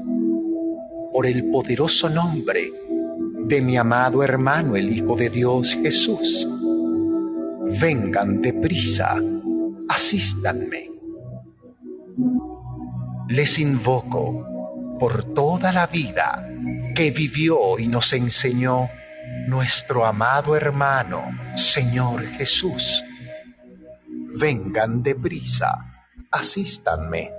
[1.15, 2.73] por el poderoso nombre
[3.45, 6.45] de mi amado hermano, el Hijo de Dios Jesús.
[7.79, 9.15] Vengan deprisa,
[9.87, 10.91] asístanme.
[13.29, 16.49] Les invoco por toda la vida
[16.93, 18.89] que vivió y nos enseñó
[19.47, 21.23] nuestro amado hermano,
[21.55, 23.01] Señor Jesús.
[24.37, 27.31] Vengan deprisa, asístanme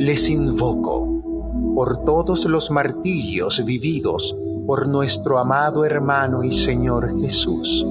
[0.00, 4.34] les invoco por todos los martirios vividos
[4.66, 7.86] por nuestro amado hermano y Señor Jesús.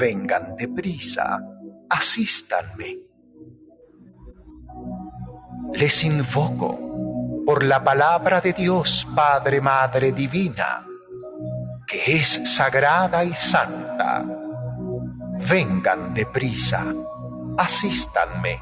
[0.00, 1.40] Vengan deprisa,
[1.90, 3.00] asístanme.
[5.74, 10.86] Les invoco por la palabra de Dios Padre, Madre Divina,
[11.86, 14.24] que es sagrada y santa.
[15.50, 16.94] Vengan deprisa,
[17.58, 18.58] asístanme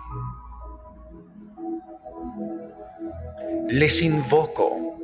[3.69, 4.99] les invoco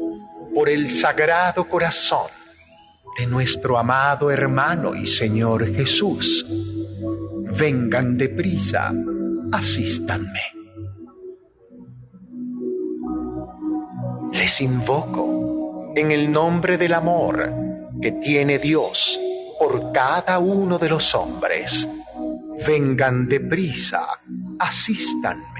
[0.55, 2.29] por el sagrado corazón
[3.19, 6.47] de nuestro amado hermano y Señor Jesús.
[7.59, 8.93] Vengan deprisa,
[9.53, 10.41] asístanme.
[14.33, 17.53] Les invoco en el nombre del amor
[18.01, 19.21] que tiene Dios
[19.59, 21.87] por cada uno de los hombres.
[22.67, 24.07] Vengan deprisa,
[24.59, 25.52] asístanme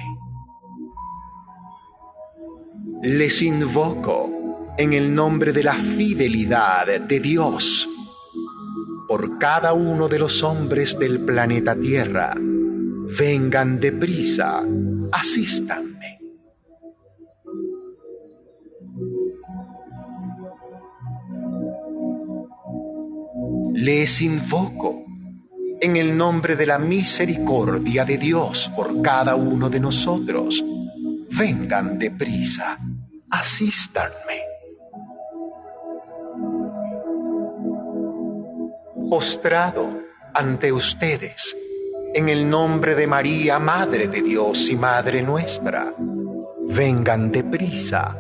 [3.03, 7.89] les invoco en el nombre de la fidelidad de Dios
[9.09, 12.33] por cada uno de los hombres del planeta Tierra.
[13.19, 14.65] vengan deprisa,
[15.11, 16.21] asístanme.
[23.75, 25.05] Les invoco
[25.81, 30.65] en el nombre de la misericordia de Dios por cada uno de nosotros.
[31.37, 32.79] Vengan deprisa,
[33.31, 34.41] asístanme.
[39.11, 40.01] Postrado
[40.35, 41.57] ante ustedes,
[42.15, 45.95] en el nombre de María, Madre de Dios y Madre nuestra,
[46.69, 48.17] vengan deprisa,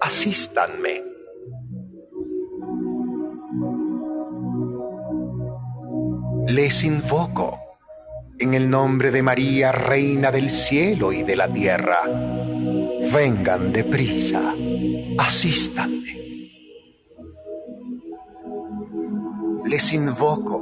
[0.00, 1.10] asístanme.
[6.50, 7.60] les invoco
[8.38, 12.00] en el nombre de María, Reina del cielo y de la tierra.
[13.12, 14.54] Vengan deprisa,
[15.18, 16.14] asístanme.
[19.66, 20.60] Les invoco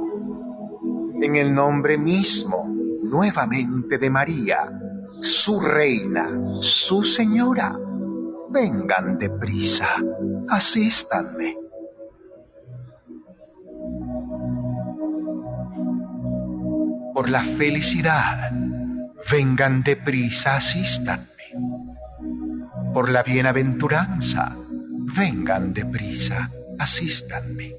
[1.21, 2.65] en el nombre mismo
[3.03, 4.69] nuevamente de María,
[5.19, 6.29] su reina,
[6.59, 7.77] su señora.
[8.51, 9.87] Vengan deprisa,
[10.49, 11.55] asístanme.
[17.19, 18.49] por la felicidad,
[19.29, 21.38] vengan deprisa, asístanme.
[22.93, 24.55] Por la bienaventuranza,
[25.15, 27.75] vengan deprisa, asístanme.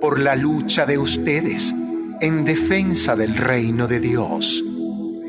[0.00, 1.74] Por la lucha de ustedes
[2.20, 4.64] en defensa del reino de Dios,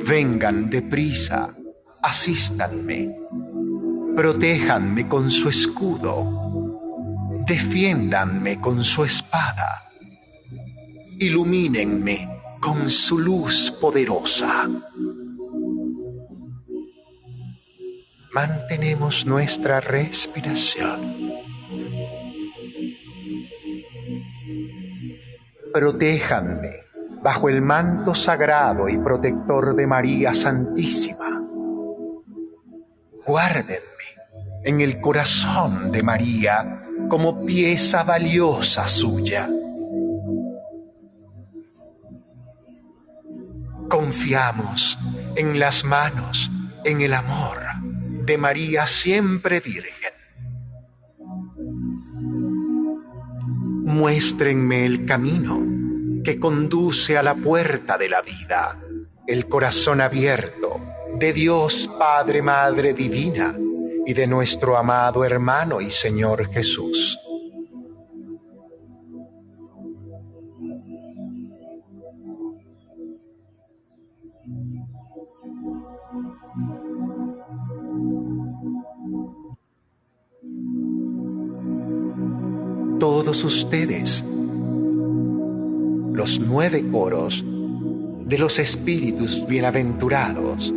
[0.07, 1.55] vengan deprisa,
[2.01, 3.15] asístanme.
[4.15, 9.89] Protéjanme con su escudo, defiéndanme con su espada,
[11.19, 12.29] ilumínenme
[12.61, 14.69] con su luz poderosa.
[18.35, 21.31] Mantenemos nuestra respiración.
[25.73, 26.71] Protéjanme
[27.23, 31.41] bajo el manto sagrado y protector de María Santísima.
[33.25, 33.79] Guárdenme
[34.65, 39.47] en el corazón de María como pieza valiosa suya
[43.87, 44.97] Confiamos
[45.37, 46.51] en las manos,
[46.83, 47.84] en el amor
[48.25, 50.13] de María siempre Virgen.
[53.83, 55.63] Muéstrenme el camino
[56.23, 58.79] que conduce a la puerta de la vida,
[59.27, 60.81] el corazón abierto
[61.19, 63.55] de Dios Padre, Madre Divina
[64.05, 67.19] y de nuestro amado hermano y Señor Jesús.
[82.99, 84.23] Todos ustedes,
[86.13, 90.73] los nueve coros de los espíritus bienaventurados,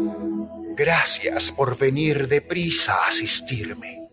[0.77, 4.09] gracias por venir deprisa a asistirme.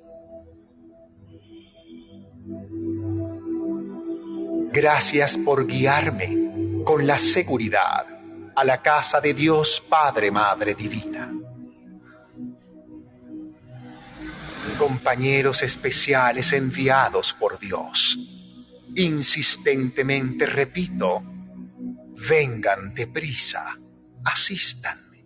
[4.71, 8.05] Gracias por guiarme con la seguridad
[8.55, 11.31] a la casa de Dios Padre Madre Divina.
[14.77, 18.17] Compañeros especiales enviados por Dios.
[18.95, 21.23] Insistentemente repito,
[22.27, 23.77] vengan deprisa,
[24.23, 25.25] asístanme.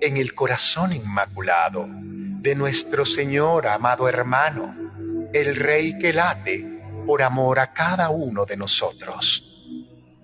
[0.00, 7.58] En el corazón inmaculado de nuestro Señor amado hermano, el Rey que late por amor
[7.58, 9.51] a cada uno de nosotros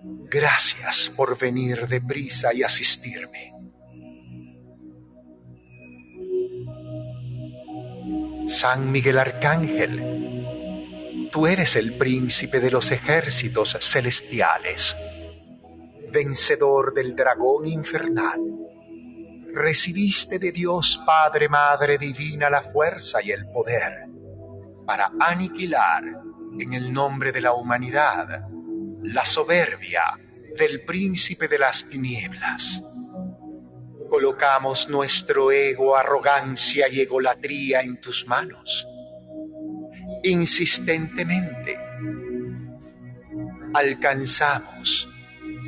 [0.02, 3.54] Gracias por venir deprisa y asistirme.
[8.46, 14.96] San Miguel Arcángel, tú eres el príncipe de los ejércitos celestiales,
[16.10, 18.40] vencedor del dragón infernal.
[19.52, 24.06] Recibiste de Dios Padre, Madre Divina la fuerza y el poder
[24.86, 26.04] para aniquilar
[26.58, 28.48] en el nombre de la humanidad
[29.02, 30.04] la soberbia
[30.56, 32.82] del príncipe de las tinieblas.
[34.08, 38.86] Colocamos nuestro ego, arrogancia y egolatría en tus manos.
[40.24, 41.78] Insistentemente
[43.74, 45.08] alcanzamos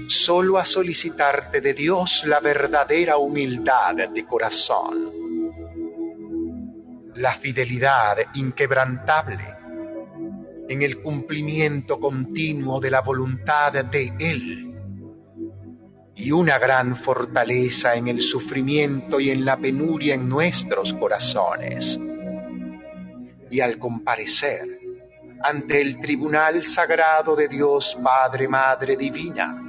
[0.08, 5.12] solo a solicitarte de Dios la verdadera humildad de corazón,
[7.14, 9.59] la fidelidad inquebrantable
[10.70, 14.70] en el cumplimiento continuo de la voluntad de Él
[16.14, 21.98] y una gran fortaleza en el sufrimiento y en la penuria en nuestros corazones.
[23.50, 24.78] Y al comparecer
[25.42, 29.60] ante el tribunal sagrado de Dios Padre, Madre Divina.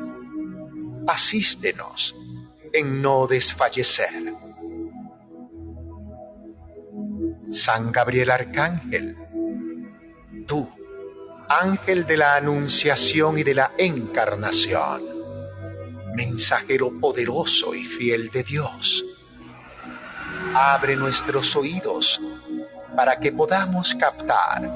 [1.08, 2.16] Asístenos
[2.74, 4.34] en no desfallecer.
[7.50, 9.18] San Gabriel Arcángel,
[10.46, 10.70] tú,
[11.60, 15.04] ángel de la anunciación y de la encarnación,
[16.16, 19.04] mensajero poderoso y fiel de Dios,
[20.54, 22.22] abre nuestros oídos
[22.96, 24.72] para que podamos captar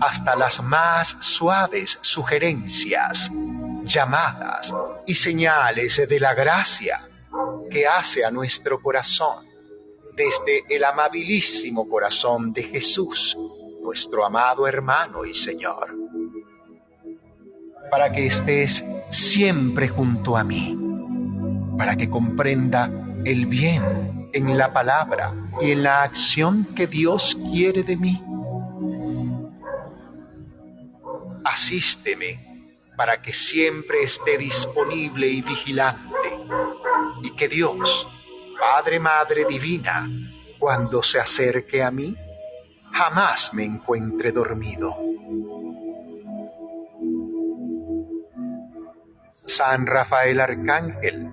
[0.00, 3.30] hasta las más suaves sugerencias,
[3.84, 4.72] llamadas
[5.06, 7.08] y señales de la gracia
[7.70, 9.46] que hace a nuestro corazón
[10.14, 13.36] desde el amabilísimo corazón de Jesús,
[13.80, 15.97] nuestro amado hermano y Señor,
[17.90, 20.78] para que estés siempre junto a mí,
[21.76, 22.90] para que comprenda
[23.24, 28.22] el bien en la palabra y en la acción que Dios quiere de mí.
[31.44, 32.48] Asísteme
[32.96, 36.40] para que siempre esté disponible y vigilante
[37.22, 38.08] y que Dios,
[38.58, 40.08] Padre, Madre Divina,
[40.58, 42.16] cuando se acerque a mí,
[42.92, 45.07] jamás me encuentre dormido.
[49.48, 51.32] San Rafael Arcángel,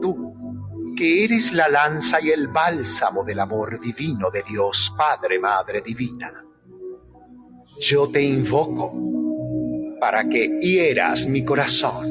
[0.00, 5.80] tú, que eres la lanza y el bálsamo del amor divino de Dios Padre, Madre
[5.80, 6.32] Divina,
[7.80, 8.94] yo te invoco
[10.00, 12.06] para que hieras mi corazón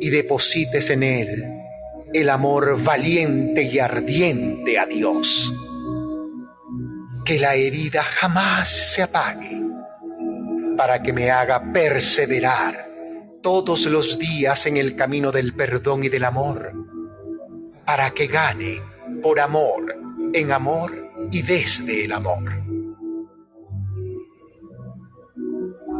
[0.00, 1.52] y deposites en él
[2.14, 5.52] el amor valiente y ardiente a Dios.
[7.26, 9.60] Que la herida jamás se apague,
[10.78, 12.91] para que me haga perseverar
[13.42, 16.72] todos los días en el camino del perdón y del amor,
[17.84, 18.80] para que gane
[19.22, 19.94] por amor,
[20.32, 22.62] en amor y desde el amor.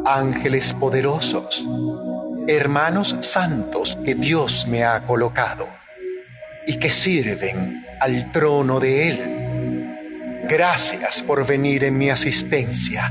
[0.05, 1.67] Ángeles poderosos,
[2.47, 5.67] hermanos santos que Dios me ha colocado
[6.67, 10.47] y que sirven al trono de Él.
[10.49, 13.11] Gracias por venir en mi asistencia.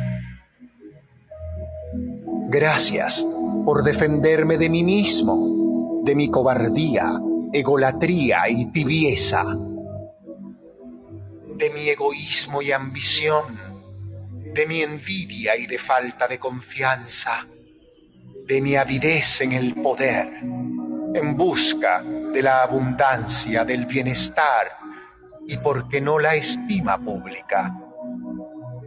[2.50, 3.26] Gracias
[3.66, 7.14] por defenderme de mí mismo, de mi cobardía,
[7.54, 9.44] egolatría y tibieza,
[11.58, 13.60] de mi egoísmo y ambición,
[14.54, 17.46] de mi envidia y de falta de confianza,
[18.48, 20.30] de mi avidez en el poder
[21.14, 24.72] en busca de la abundancia, del bienestar
[25.48, 27.74] y porque no la estima pública.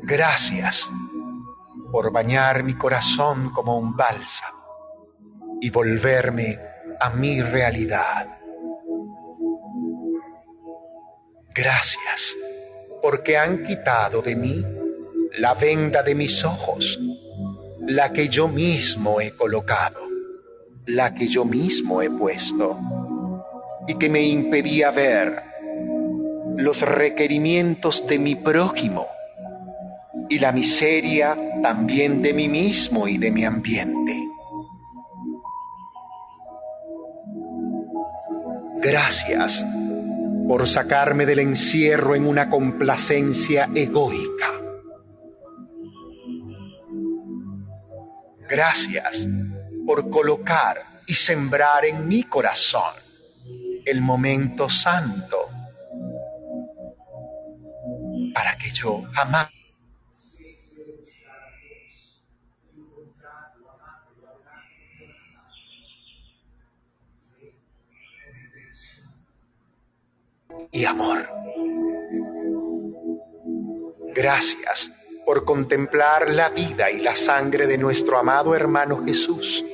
[0.02, 0.88] Gracias
[1.94, 6.58] por bañar mi corazón como un bálsamo y volverme
[6.98, 8.36] a mi realidad.
[11.54, 12.36] Gracias
[13.00, 14.66] porque han quitado de mí
[15.38, 16.98] la venda de mis ojos,
[17.86, 20.00] la que yo mismo he colocado
[20.86, 22.76] la que yo mismo he puesto
[23.86, 25.44] y que me impedía ver
[26.56, 29.06] los requerimientos de mi prójimo
[30.28, 34.28] y la miseria también de mí mismo y de mi ambiente.
[38.80, 39.64] Gracias
[40.46, 44.52] por sacarme del encierro en una complacencia egoica.
[48.48, 49.26] Gracias
[49.86, 52.94] por colocar y sembrar en mi corazón
[53.84, 55.48] el momento santo
[58.34, 59.48] para que yo jamás
[70.74, 71.30] y amor.
[74.14, 74.92] Gracias
[75.24, 79.64] por contemplar la vida y la sangre de nuestro amado hermano Jesús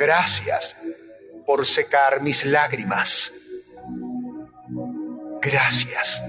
[0.00, 0.74] Gracias
[1.44, 3.30] por secar mis lágrimas.
[5.42, 6.24] Gracias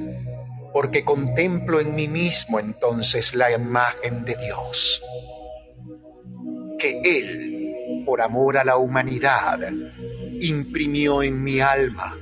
[0.73, 5.01] porque contemplo en mí mismo entonces la imagen de Dios.
[6.77, 9.71] Que Él, por amor a la humanidad,
[10.41, 12.17] imprimió en mi alma.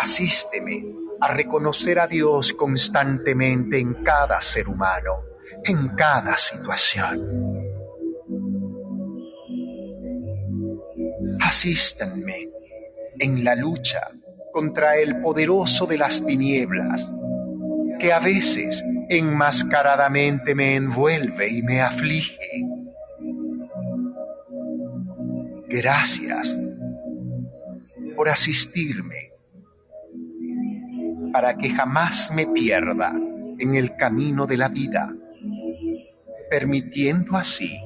[0.00, 0.84] Asísteme
[1.20, 5.24] a reconocer a Dios constantemente en cada ser humano,
[5.64, 7.72] en cada situación.
[11.40, 12.48] asístanme
[13.18, 14.08] en la lucha
[14.52, 17.12] contra el poderoso de las tinieblas,
[17.98, 22.66] que a veces enmascaradamente me envuelve y me aflige.
[25.68, 26.58] Gracias
[28.16, 29.31] por asistirme
[31.32, 33.12] para que jamás me pierda
[33.58, 35.12] en el camino de la vida,
[36.50, 37.78] permitiendo así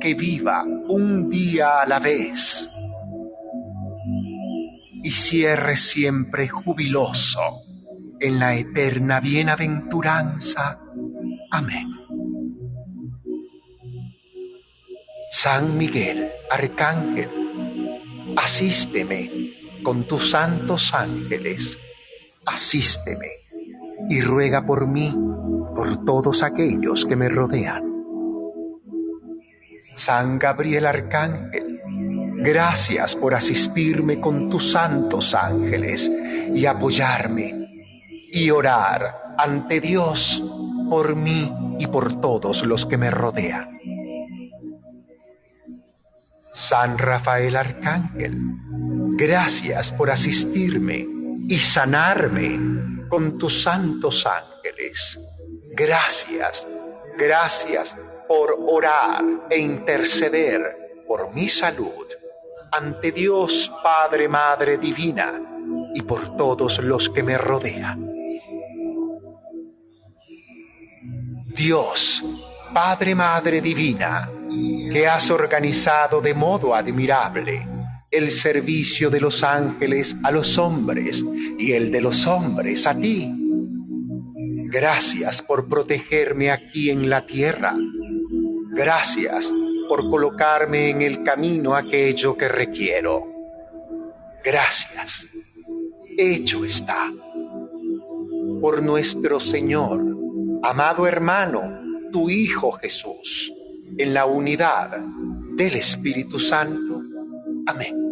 [0.00, 2.68] que viva un día a la vez
[5.02, 7.40] y cierre siempre jubiloso
[8.20, 10.80] en la eterna bienaventuranza.
[11.50, 11.92] Amén.
[15.30, 17.28] San Miguel, Arcángel,
[18.36, 19.30] asísteme
[19.82, 21.78] con tus santos ángeles,
[22.46, 23.28] asísteme
[24.08, 25.14] y ruega por mí,
[25.74, 27.84] por todos aquellos que me rodean.
[29.94, 31.80] San Gabriel Arcángel,
[32.38, 36.10] gracias por asistirme con tus santos ángeles
[36.54, 37.66] y apoyarme
[38.32, 40.42] y orar ante Dios
[40.88, 43.76] por mí y por todos los que me rodean.
[46.52, 48.38] San Rafael Arcángel,
[49.18, 51.15] gracias por asistirme
[51.48, 55.18] y sanarme con tus santos ángeles.
[55.72, 56.66] Gracias,
[57.16, 62.06] gracias por orar e interceder por mi salud
[62.72, 65.40] ante Dios Padre, Madre Divina
[65.94, 68.10] y por todos los que me rodean.
[71.54, 72.22] Dios,
[72.74, 74.30] Padre, Madre Divina,
[74.92, 77.75] que has organizado de modo admirable
[78.16, 81.22] el servicio de los ángeles a los hombres
[81.58, 83.30] y el de los hombres a ti.
[84.68, 87.74] Gracias por protegerme aquí en la tierra.
[88.70, 89.52] Gracias
[89.88, 93.26] por colocarme en el camino aquello que requiero.
[94.44, 95.30] Gracias.
[96.16, 97.12] Hecho está.
[98.60, 100.02] Por nuestro Señor,
[100.62, 103.52] amado hermano, tu Hijo Jesús
[103.98, 104.98] en la unidad
[105.56, 107.02] del Espíritu Santo.
[107.66, 108.05] Amén.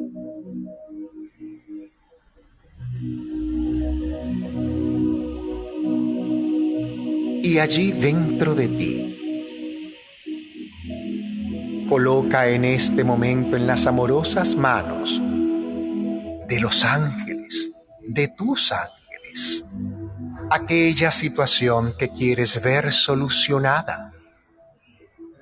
[7.44, 9.94] Y allí dentro de ti,
[11.90, 15.20] coloca en este momento en las amorosas manos
[16.48, 17.70] de los ángeles,
[18.08, 19.62] de tus ángeles,
[20.50, 24.14] aquella situación que quieres ver solucionada.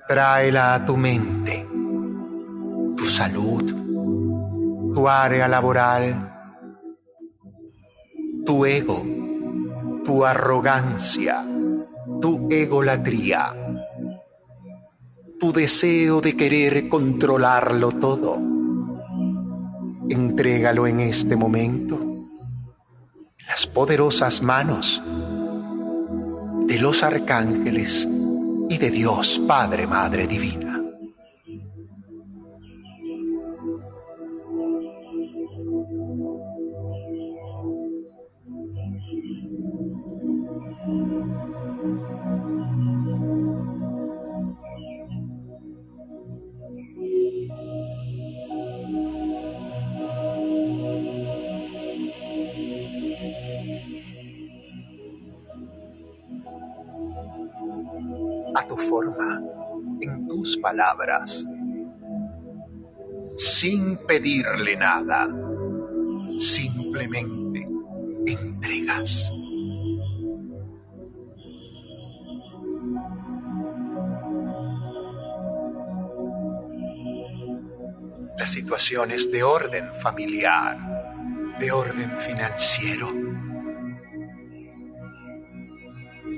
[0.05, 1.65] Tráela a tu mente,
[2.97, 6.33] tu salud, tu área laboral,
[8.45, 9.05] tu ego,
[10.03, 11.45] tu arrogancia,
[12.23, 13.53] tu egolatría,
[15.37, 18.37] tu deseo de querer controlarlo todo.
[20.07, 21.99] Entrégalo en este momento
[23.45, 25.03] las poderosas manos
[26.65, 28.07] de los arcángeles
[28.69, 30.62] y de Dios Padre, Madre Divina.
[58.93, 59.41] Forma,
[60.01, 61.43] en tus palabras,
[63.39, 65.27] sin pedirle nada,
[66.37, 67.67] simplemente
[68.27, 69.31] entregas.
[78.37, 80.77] Las situaciones de orden familiar,
[81.59, 83.07] de orden financiero,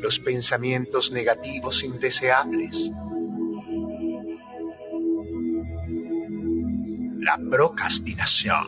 [0.01, 2.91] los pensamientos negativos indeseables,
[7.19, 8.65] la procrastinación,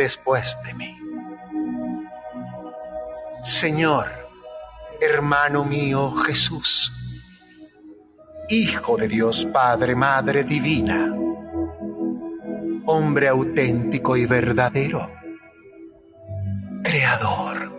[0.00, 0.98] después de mí.
[3.44, 4.06] Señor,
[5.00, 6.92] hermano mío Jesús,
[8.48, 11.14] Hijo de Dios Padre, Madre Divina,
[12.86, 15.08] hombre auténtico y verdadero,
[16.82, 17.70] Creador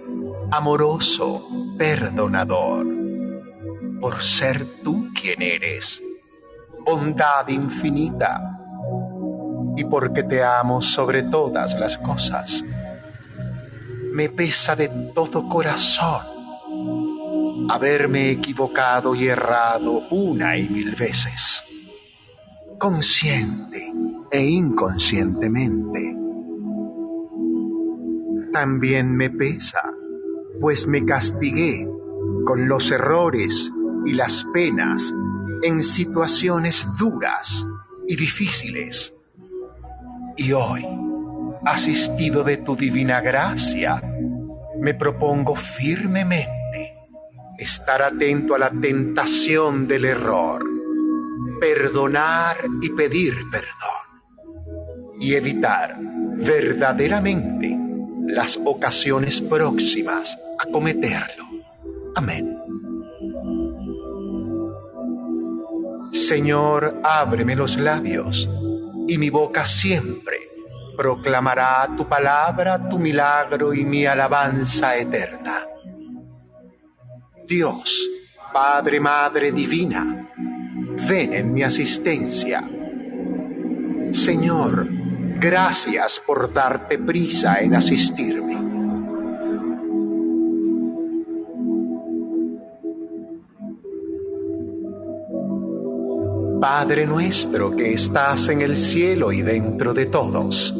[0.51, 1.47] amoroso,
[1.77, 2.85] perdonador,
[4.01, 6.03] por ser tú quien eres,
[6.85, 8.50] bondad infinita,
[9.75, 12.63] y porque te amo sobre todas las cosas.
[14.13, 16.31] Me pesa de todo corazón
[17.69, 21.63] haberme equivocado y errado una y mil veces,
[22.77, 23.93] consciente
[24.29, 26.17] e inconscientemente.
[28.51, 29.81] También me pesa,
[30.59, 31.87] pues me castigué
[32.45, 33.71] con los errores
[34.05, 35.13] y las penas
[35.63, 37.65] en situaciones duras
[38.07, 39.13] y difíciles.
[40.43, 40.83] Y hoy,
[41.67, 44.01] asistido de tu divina gracia,
[44.79, 46.95] me propongo firmemente
[47.59, 50.65] estar atento a la tentación del error,
[51.59, 55.95] perdonar y pedir perdón y evitar
[56.37, 57.77] verdaderamente
[58.25, 61.45] las ocasiones próximas a cometerlo.
[62.15, 62.57] Amén.
[66.11, 68.49] Señor, ábreme los labios
[69.11, 70.37] y mi boca siempre
[70.95, 75.65] proclamará tu palabra, tu milagro y mi alabanza eterna.
[77.45, 78.09] Dios,
[78.53, 80.29] Padre, Madre Divina,
[81.09, 82.63] ven en mi asistencia.
[84.13, 84.87] Señor,
[85.41, 88.70] gracias por darte prisa en asistirme.
[96.61, 100.73] Padre nuestro que estás en el cielo y dentro de todos,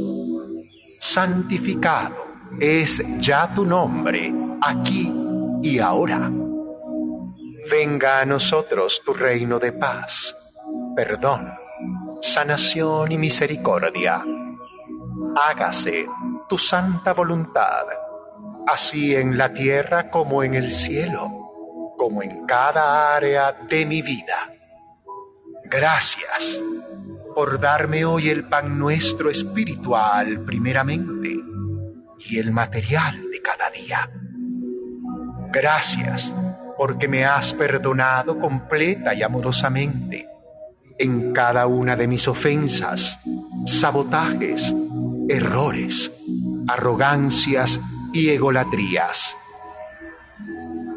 [1.00, 2.16] santificado
[2.60, 4.32] es ya tu nombre,
[4.62, 5.12] aquí
[5.64, 6.32] y ahora
[7.70, 10.36] Venga a nosotros tu reino de paz,
[10.96, 11.54] perdón,
[12.22, 14.24] sanación y misericordia.
[15.36, 16.08] Hágase
[16.50, 17.86] tu santa voluntad,
[18.68, 21.30] así en la tierra como en el cielo,
[21.98, 24.51] como en cada área de mi vida.
[25.72, 26.62] Gracias
[27.34, 31.34] por darme hoy el pan nuestro espiritual primeramente
[32.20, 34.12] y el material de cada día.
[35.50, 36.36] Gracias
[36.78, 40.28] porque me has perdonado completa y amorosamente
[41.00, 43.22] en cada una de mis ofensas,
[43.66, 44.76] sabotajes,
[45.30, 46.12] errores,
[46.68, 47.80] arrogancias
[48.12, 49.38] y egolatrías.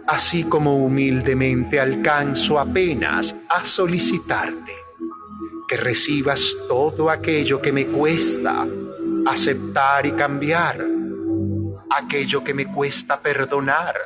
[0.06, 4.72] Así como humildemente alcanzo apenas a solicitarte
[5.66, 8.66] que recibas todo aquello que me cuesta
[9.26, 10.85] aceptar y cambiar,
[11.90, 13.97] aquello que me cuesta perdonar,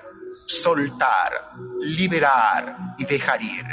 [0.47, 1.33] soltar,
[1.81, 3.67] liberar y dejar ir.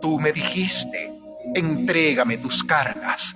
[0.00, 1.12] Tú me dijiste,
[1.54, 3.34] entrégame tus cargas.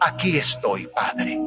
[0.00, 1.38] Aquí estoy, Padre,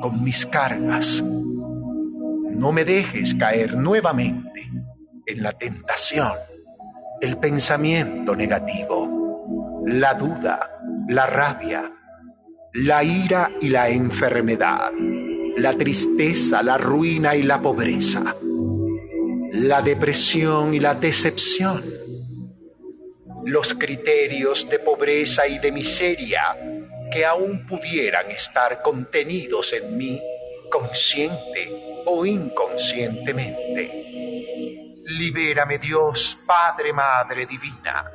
[0.00, 1.20] con mis cargas.
[1.22, 4.75] No me dejes caer nuevamente
[5.26, 6.32] en la tentación,
[7.20, 11.92] el pensamiento negativo, la duda, la rabia,
[12.74, 14.92] la ira y la enfermedad,
[15.56, 18.36] la tristeza, la ruina y la pobreza
[19.56, 21.82] la depresión y la decepción,
[23.44, 26.42] los criterios de pobreza y de miseria
[27.10, 30.20] que aún pudieran estar contenidos en mí
[30.70, 34.15] consciente o inconscientemente.
[35.08, 38.10] Libérame Dios, Padre, Madre Divina,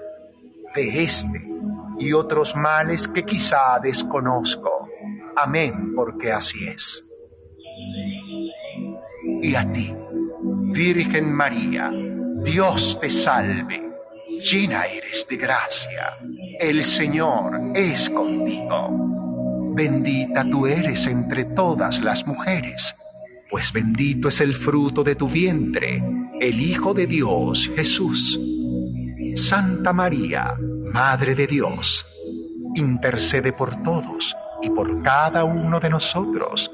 [0.76, 1.42] de este
[2.00, 4.90] y otros males que quizá desconozco.
[5.36, 7.06] Amén, porque así es.
[9.42, 9.96] Y a ti
[10.74, 11.92] Virgen María,
[12.44, 13.90] Dios te salve,
[14.42, 16.18] llena eres de gracia,
[16.60, 19.74] el Señor es contigo.
[19.74, 22.96] Bendita tú eres entre todas las mujeres,
[23.50, 26.02] pues bendito es el fruto de tu vientre,
[26.42, 28.40] el Hijo de Dios, Jesús.
[29.36, 30.56] Santa María,
[30.92, 32.04] Madre de Dios,
[32.74, 36.72] intercede por todos y por cada uno de nosotros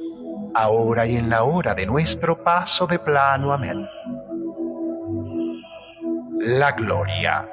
[0.55, 3.51] ahora y en la hora de nuestro paso de plano.
[3.51, 3.85] Amén.
[6.39, 7.49] La gloria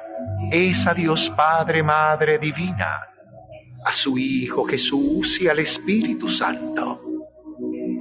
[0.51, 3.01] es a Dios Padre, Madre Divina,
[3.85, 7.01] a su Hijo Jesús y al Espíritu Santo,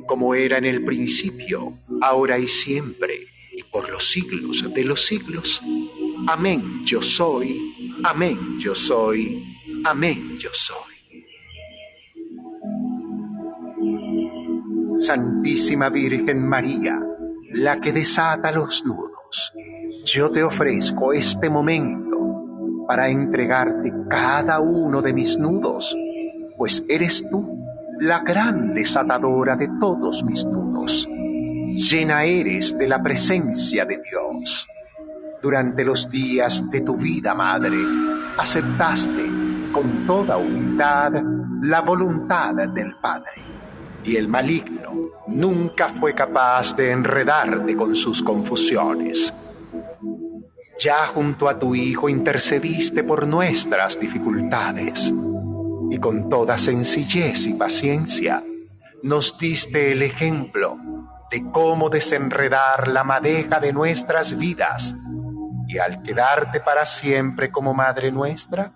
[0.07, 5.63] como era en el principio, ahora y siempre, y por los siglos de los siglos.
[6.27, 9.45] Amén yo soy, amén yo soy,
[9.85, 10.95] amén yo soy.
[14.99, 16.99] Santísima Virgen María,
[17.53, 19.53] la que desata los nudos,
[20.05, 25.97] yo te ofrezco este momento para entregarte cada uno de mis nudos,
[26.57, 27.59] pues eres tú
[28.01, 31.09] la gran desatadora de todos mis nudos.
[31.77, 34.69] Llena eres de la presencia de Dios.
[35.43, 37.77] Durante los días de tu vida, Madre,
[38.39, 39.31] aceptaste
[39.73, 41.23] con toda humildad
[41.63, 43.43] la voluntad del Padre.
[44.05, 49.33] Y el maligno nunca fue capaz de enredarte con sus confusiones.
[50.79, 55.13] Ya junto a tu Hijo intercediste por nuestras dificultades
[55.91, 58.43] y con toda sencillez y paciencia
[59.03, 60.79] nos diste el ejemplo
[61.35, 64.95] de cómo desenredar la madeja de nuestras vidas
[65.67, 68.73] y al quedarte para siempre como Madre nuestra,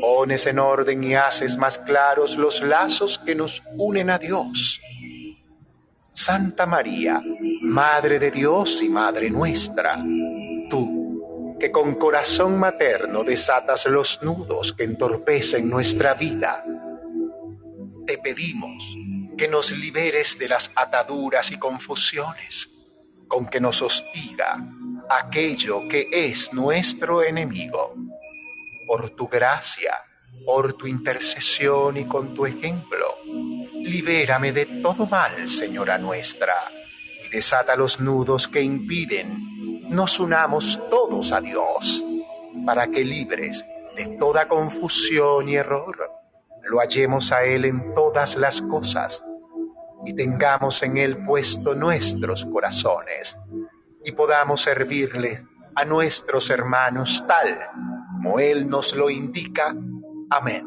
[0.00, 4.80] pones en orden y haces más claros los lazos que nos unen a Dios.
[6.14, 7.22] Santa María,
[7.60, 10.02] Madre de Dios y Madre nuestra,
[10.70, 16.64] tú, que con corazón materno desatas los nudos que entorpecen nuestra vida,
[18.06, 18.96] te pedimos
[19.40, 22.68] que nos liberes de las ataduras y confusiones
[23.26, 24.62] con que nos hostiga
[25.08, 27.94] aquello que es nuestro enemigo.
[28.86, 29.94] Por tu gracia,
[30.44, 33.16] por tu intercesión y con tu ejemplo,
[33.82, 36.70] libérame de todo mal, Señora nuestra,
[37.24, 42.04] y desata los nudos que impiden nos unamos todos a Dios,
[42.66, 43.64] para que libres
[43.96, 46.10] de toda confusión y error,
[46.64, 49.24] lo hallemos a Él en todas las cosas
[50.04, 53.36] y tengamos en Él puesto nuestros corazones
[54.04, 57.70] y podamos servirle a nuestros hermanos tal
[58.22, 59.74] como Él nos lo indica.
[60.30, 60.66] Amén.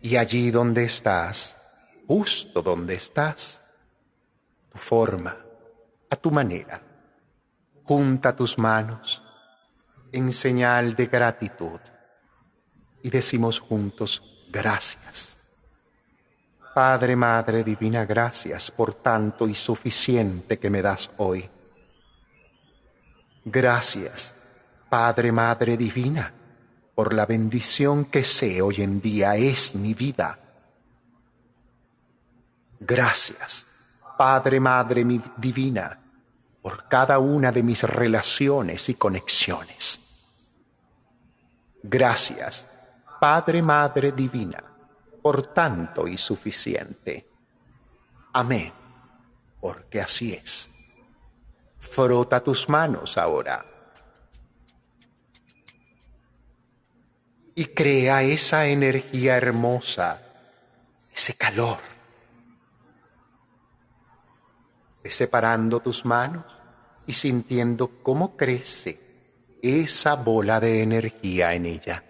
[0.00, 1.56] Y allí donde estás,
[2.06, 3.62] justo donde estás,
[4.70, 5.36] tu forma,
[6.08, 6.80] a tu manera,
[7.82, 9.25] junta tus manos
[10.12, 11.80] en señal de gratitud
[13.02, 15.36] y decimos juntos, gracias.
[16.74, 21.48] Padre, Madre Divina, gracias por tanto y suficiente que me das hoy.
[23.44, 24.34] Gracias,
[24.90, 26.32] Padre, Madre Divina,
[26.94, 30.38] por la bendición que sé hoy en día es mi vida.
[32.80, 33.66] Gracias,
[34.18, 35.04] Padre, Madre
[35.36, 35.98] Divina,
[36.60, 39.75] por cada una de mis relaciones y conexiones.
[41.88, 42.66] Gracias,
[43.20, 44.62] Padre, Madre Divina,
[45.22, 47.28] por tanto y suficiente.
[48.32, 48.72] Amén,
[49.60, 50.68] porque así es.
[51.78, 53.64] Frota tus manos ahora
[57.54, 60.20] y crea esa energía hermosa,
[61.14, 61.78] ese calor.
[65.08, 66.44] separando tus manos
[67.06, 69.05] y sintiendo cómo crece
[69.66, 72.02] esa bola de energía en ella.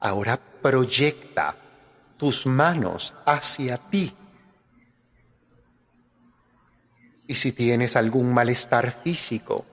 [0.00, 1.56] Ahora proyecta
[2.16, 4.14] tus manos hacia ti.
[7.26, 9.64] Y si tienes algún malestar físico,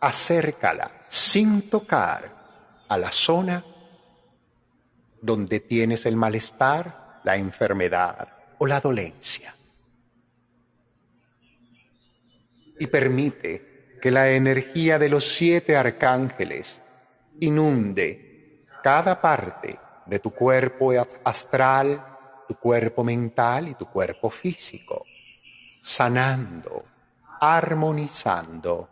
[0.00, 3.64] acércala sin tocar a la zona
[5.22, 9.54] donde tienes el malestar, la enfermedad o la dolencia.
[12.80, 16.82] Y permite que la energía de los siete arcángeles
[17.38, 20.90] inunde cada parte de tu cuerpo
[21.22, 22.02] astral,
[22.48, 25.04] tu cuerpo mental y tu cuerpo físico,
[25.80, 26.84] sanando,
[27.40, 28.88] armonizando,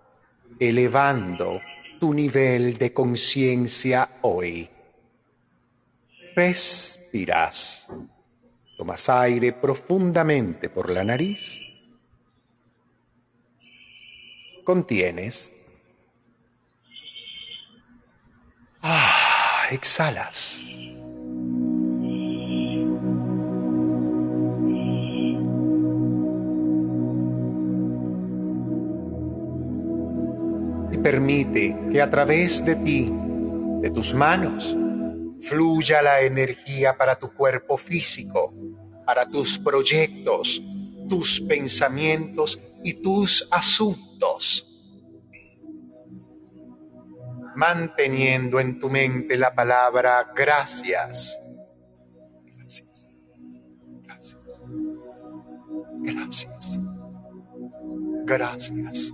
[0.61, 1.61] elevando
[1.99, 4.69] tu nivel de conciencia hoy.
[6.37, 7.89] Respiras.
[8.77, 11.68] Tomas aire profundamente por la nariz.
[14.69, 15.51] Contienes.
[18.83, 20.61] Ah exhalas.
[30.93, 33.11] Y permite que a través de ti,
[33.81, 34.77] de tus manos,
[35.41, 38.53] fluya la energía para tu cuerpo físico,
[39.07, 40.63] para tus proyectos,
[41.09, 44.65] tus pensamientos y tus asuntos
[47.55, 51.39] manteniendo en tu mente la palabra gracias.
[52.45, 53.09] Gracias.
[56.01, 56.81] Gracias.
[58.25, 59.13] Gracias.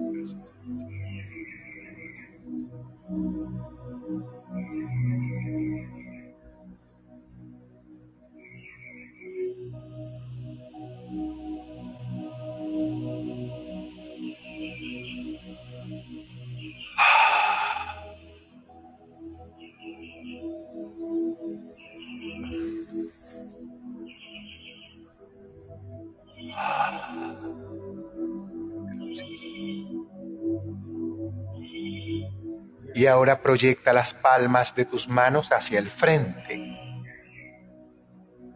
[33.01, 36.77] Y ahora proyecta las palmas de tus manos hacia el frente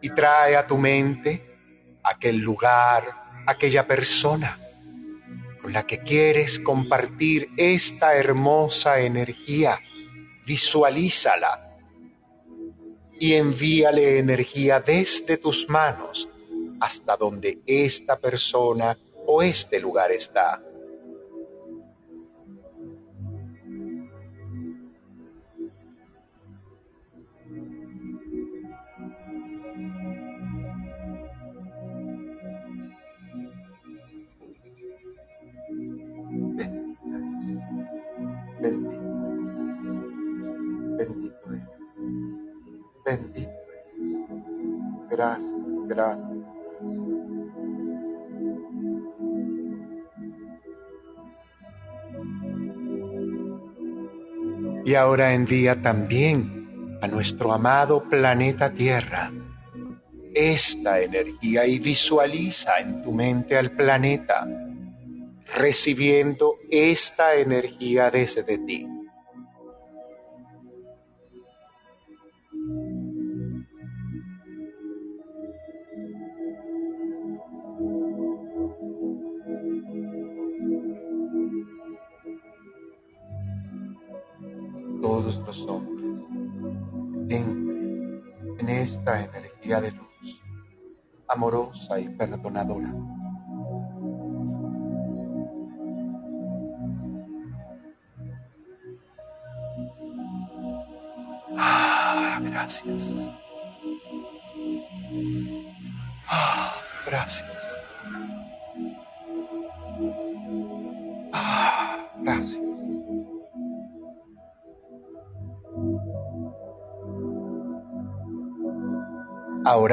[0.00, 1.58] y trae a tu mente
[2.04, 4.56] aquel lugar, aquella persona
[5.60, 9.80] con la que quieres compartir esta hermosa energía.
[10.44, 11.76] Visualízala
[13.18, 16.28] y envíale energía desde tus manos
[16.80, 18.96] hasta donde esta persona
[19.26, 20.62] o este lugar está.
[43.06, 44.16] Bendito eres.
[45.08, 45.54] Gracias,
[45.86, 46.30] gracias,
[54.84, 59.32] Y ahora envía también a nuestro amado planeta Tierra
[60.32, 64.46] esta energía y visualiza en tu mente al planeta
[65.56, 68.95] recibiendo esta energía desde ti.
[85.26, 86.04] Todos los hombres
[87.30, 88.22] entren
[88.58, 90.40] en esta energía de luz,
[91.26, 92.94] amorosa y perdonadora.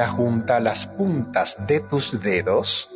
[0.07, 2.89] Junta las puntas de tus dedos.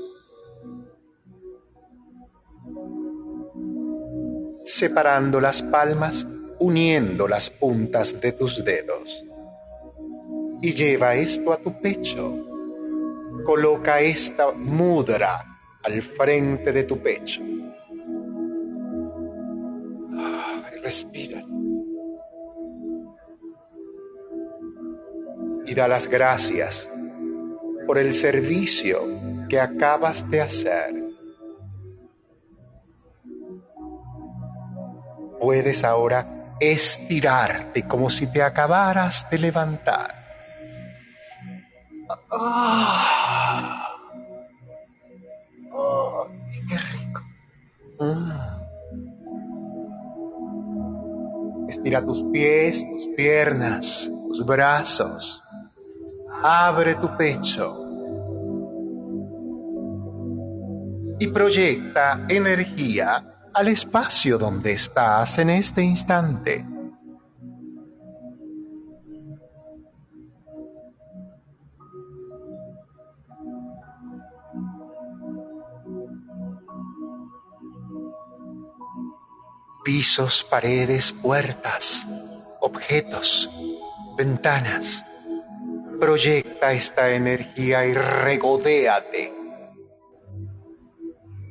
[4.65, 6.27] Separando las palmas,
[6.59, 9.25] uniendo las puntas de tus dedos.
[10.61, 12.45] Y lleva esto a tu pecho.
[13.45, 15.43] Coloca esta mudra
[15.83, 17.41] al frente de tu pecho.
[20.83, 21.43] respira.
[25.67, 26.89] y da las gracias
[27.87, 29.01] por el servicio
[29.49, 30.93] que acabas de hacer.
[35.39, 40.13] Puedes ahora estirarte como si te acabaras de levantar.
[46.67, 47.21] ¡Qué rico!
[51.69, 55.41] Estira tus pies, tus piernas, tus brazos
[56.43, 57.83] abre tu pecho
[61.19, 66.65] y proyecta energía al espacio donde estás en este instante.
[79.83, 82.05] Pisos, paredes, puertas,
[82.59, 83.49] objetos,
[84.17, 85.03] ventanas
[85.99, 89.33] Proyecta esta energía y regodéate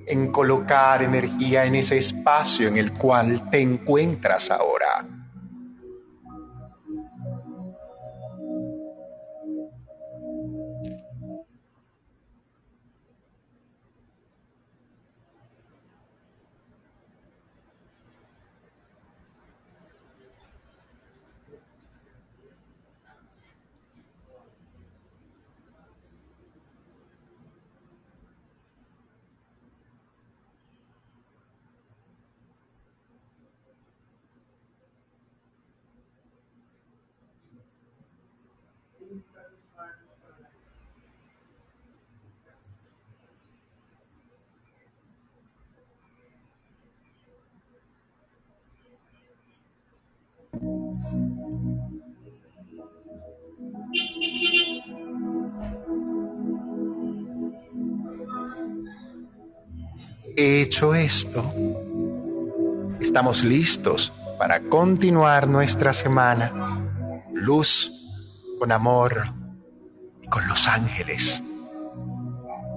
[0.06, 5.15] en colocar energía en ese espacio en el cual te encuentras ahora.
[60.36, 61.52] Hecho esto,
[63.00, 66.82] estamos listos para continuar nuestra semana.
[67.32, 67.90] Luz
[68.58, 69.32] con amor
[70.22, 71.42] y con los ángeles.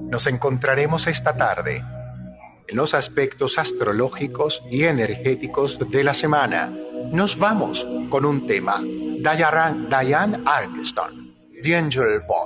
[0.09, 1.83] Nos encontraremos esta tarde
[2.67, 6.71] en los aspectos astrológicos y energéticos de la semana
[7.11, 8.81] nos vamos con un tema.
[8.81, 11.33] Diane, Armstrong,
[11.63, 12.38] The Angel Voice.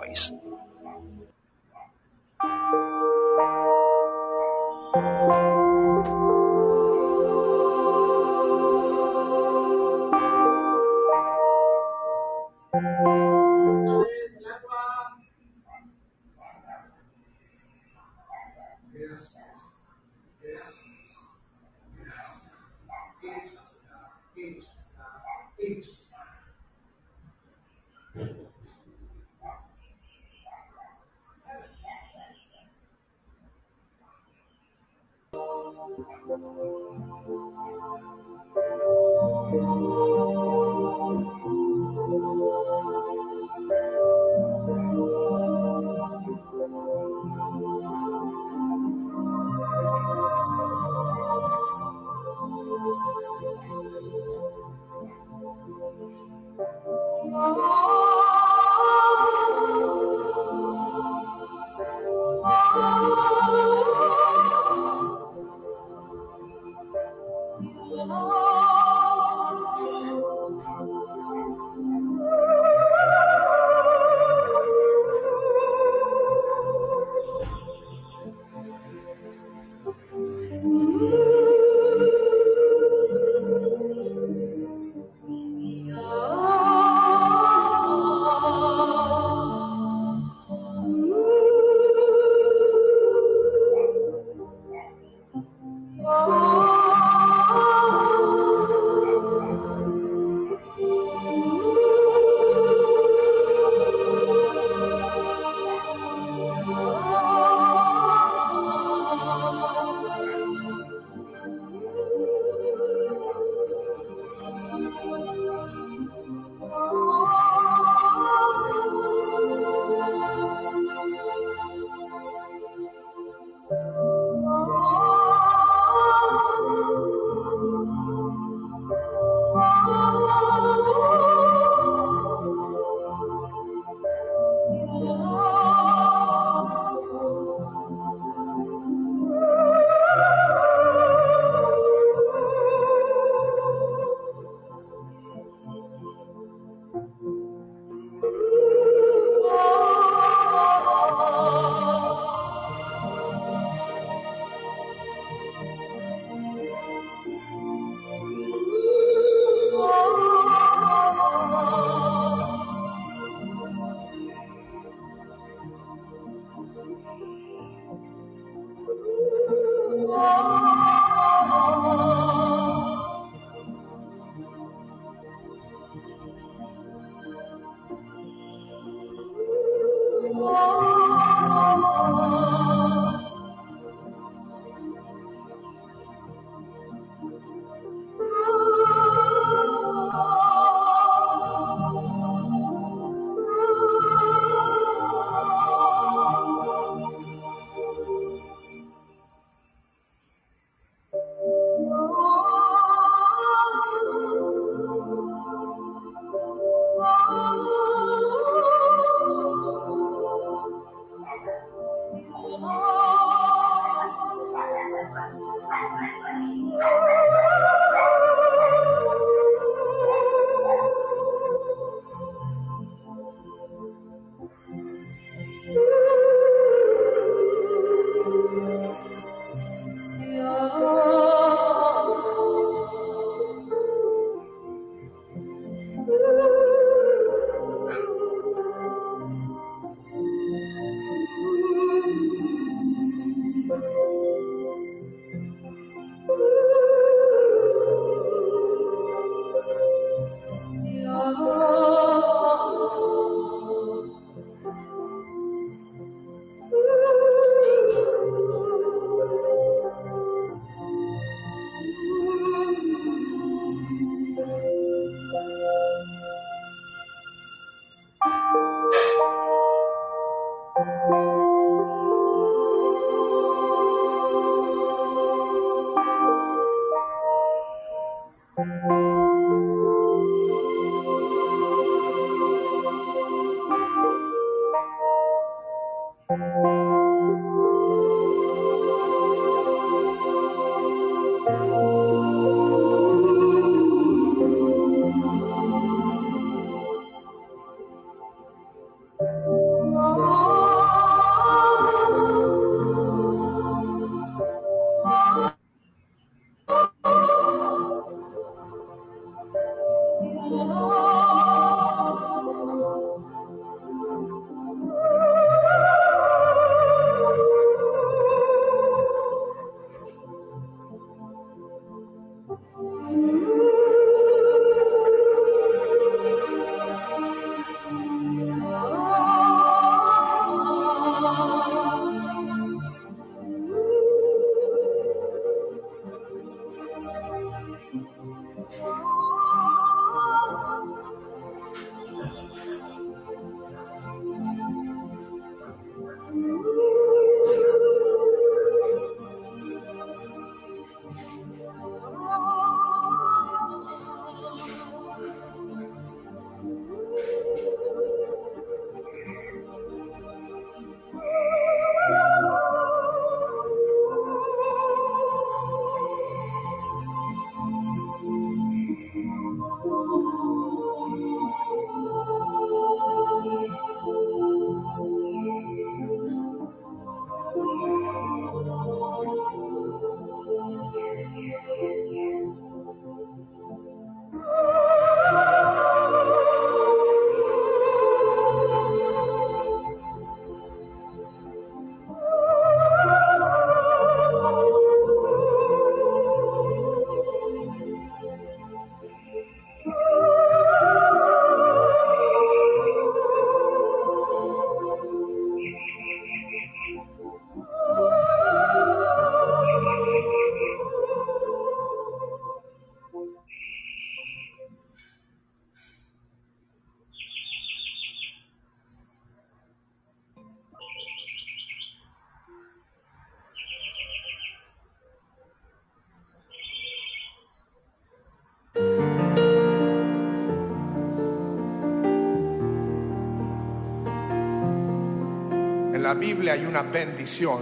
[436.03, 437.61] En la Biblia hay una bendición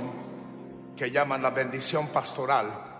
[0.98, 2.91] que llaman la bendición pastoral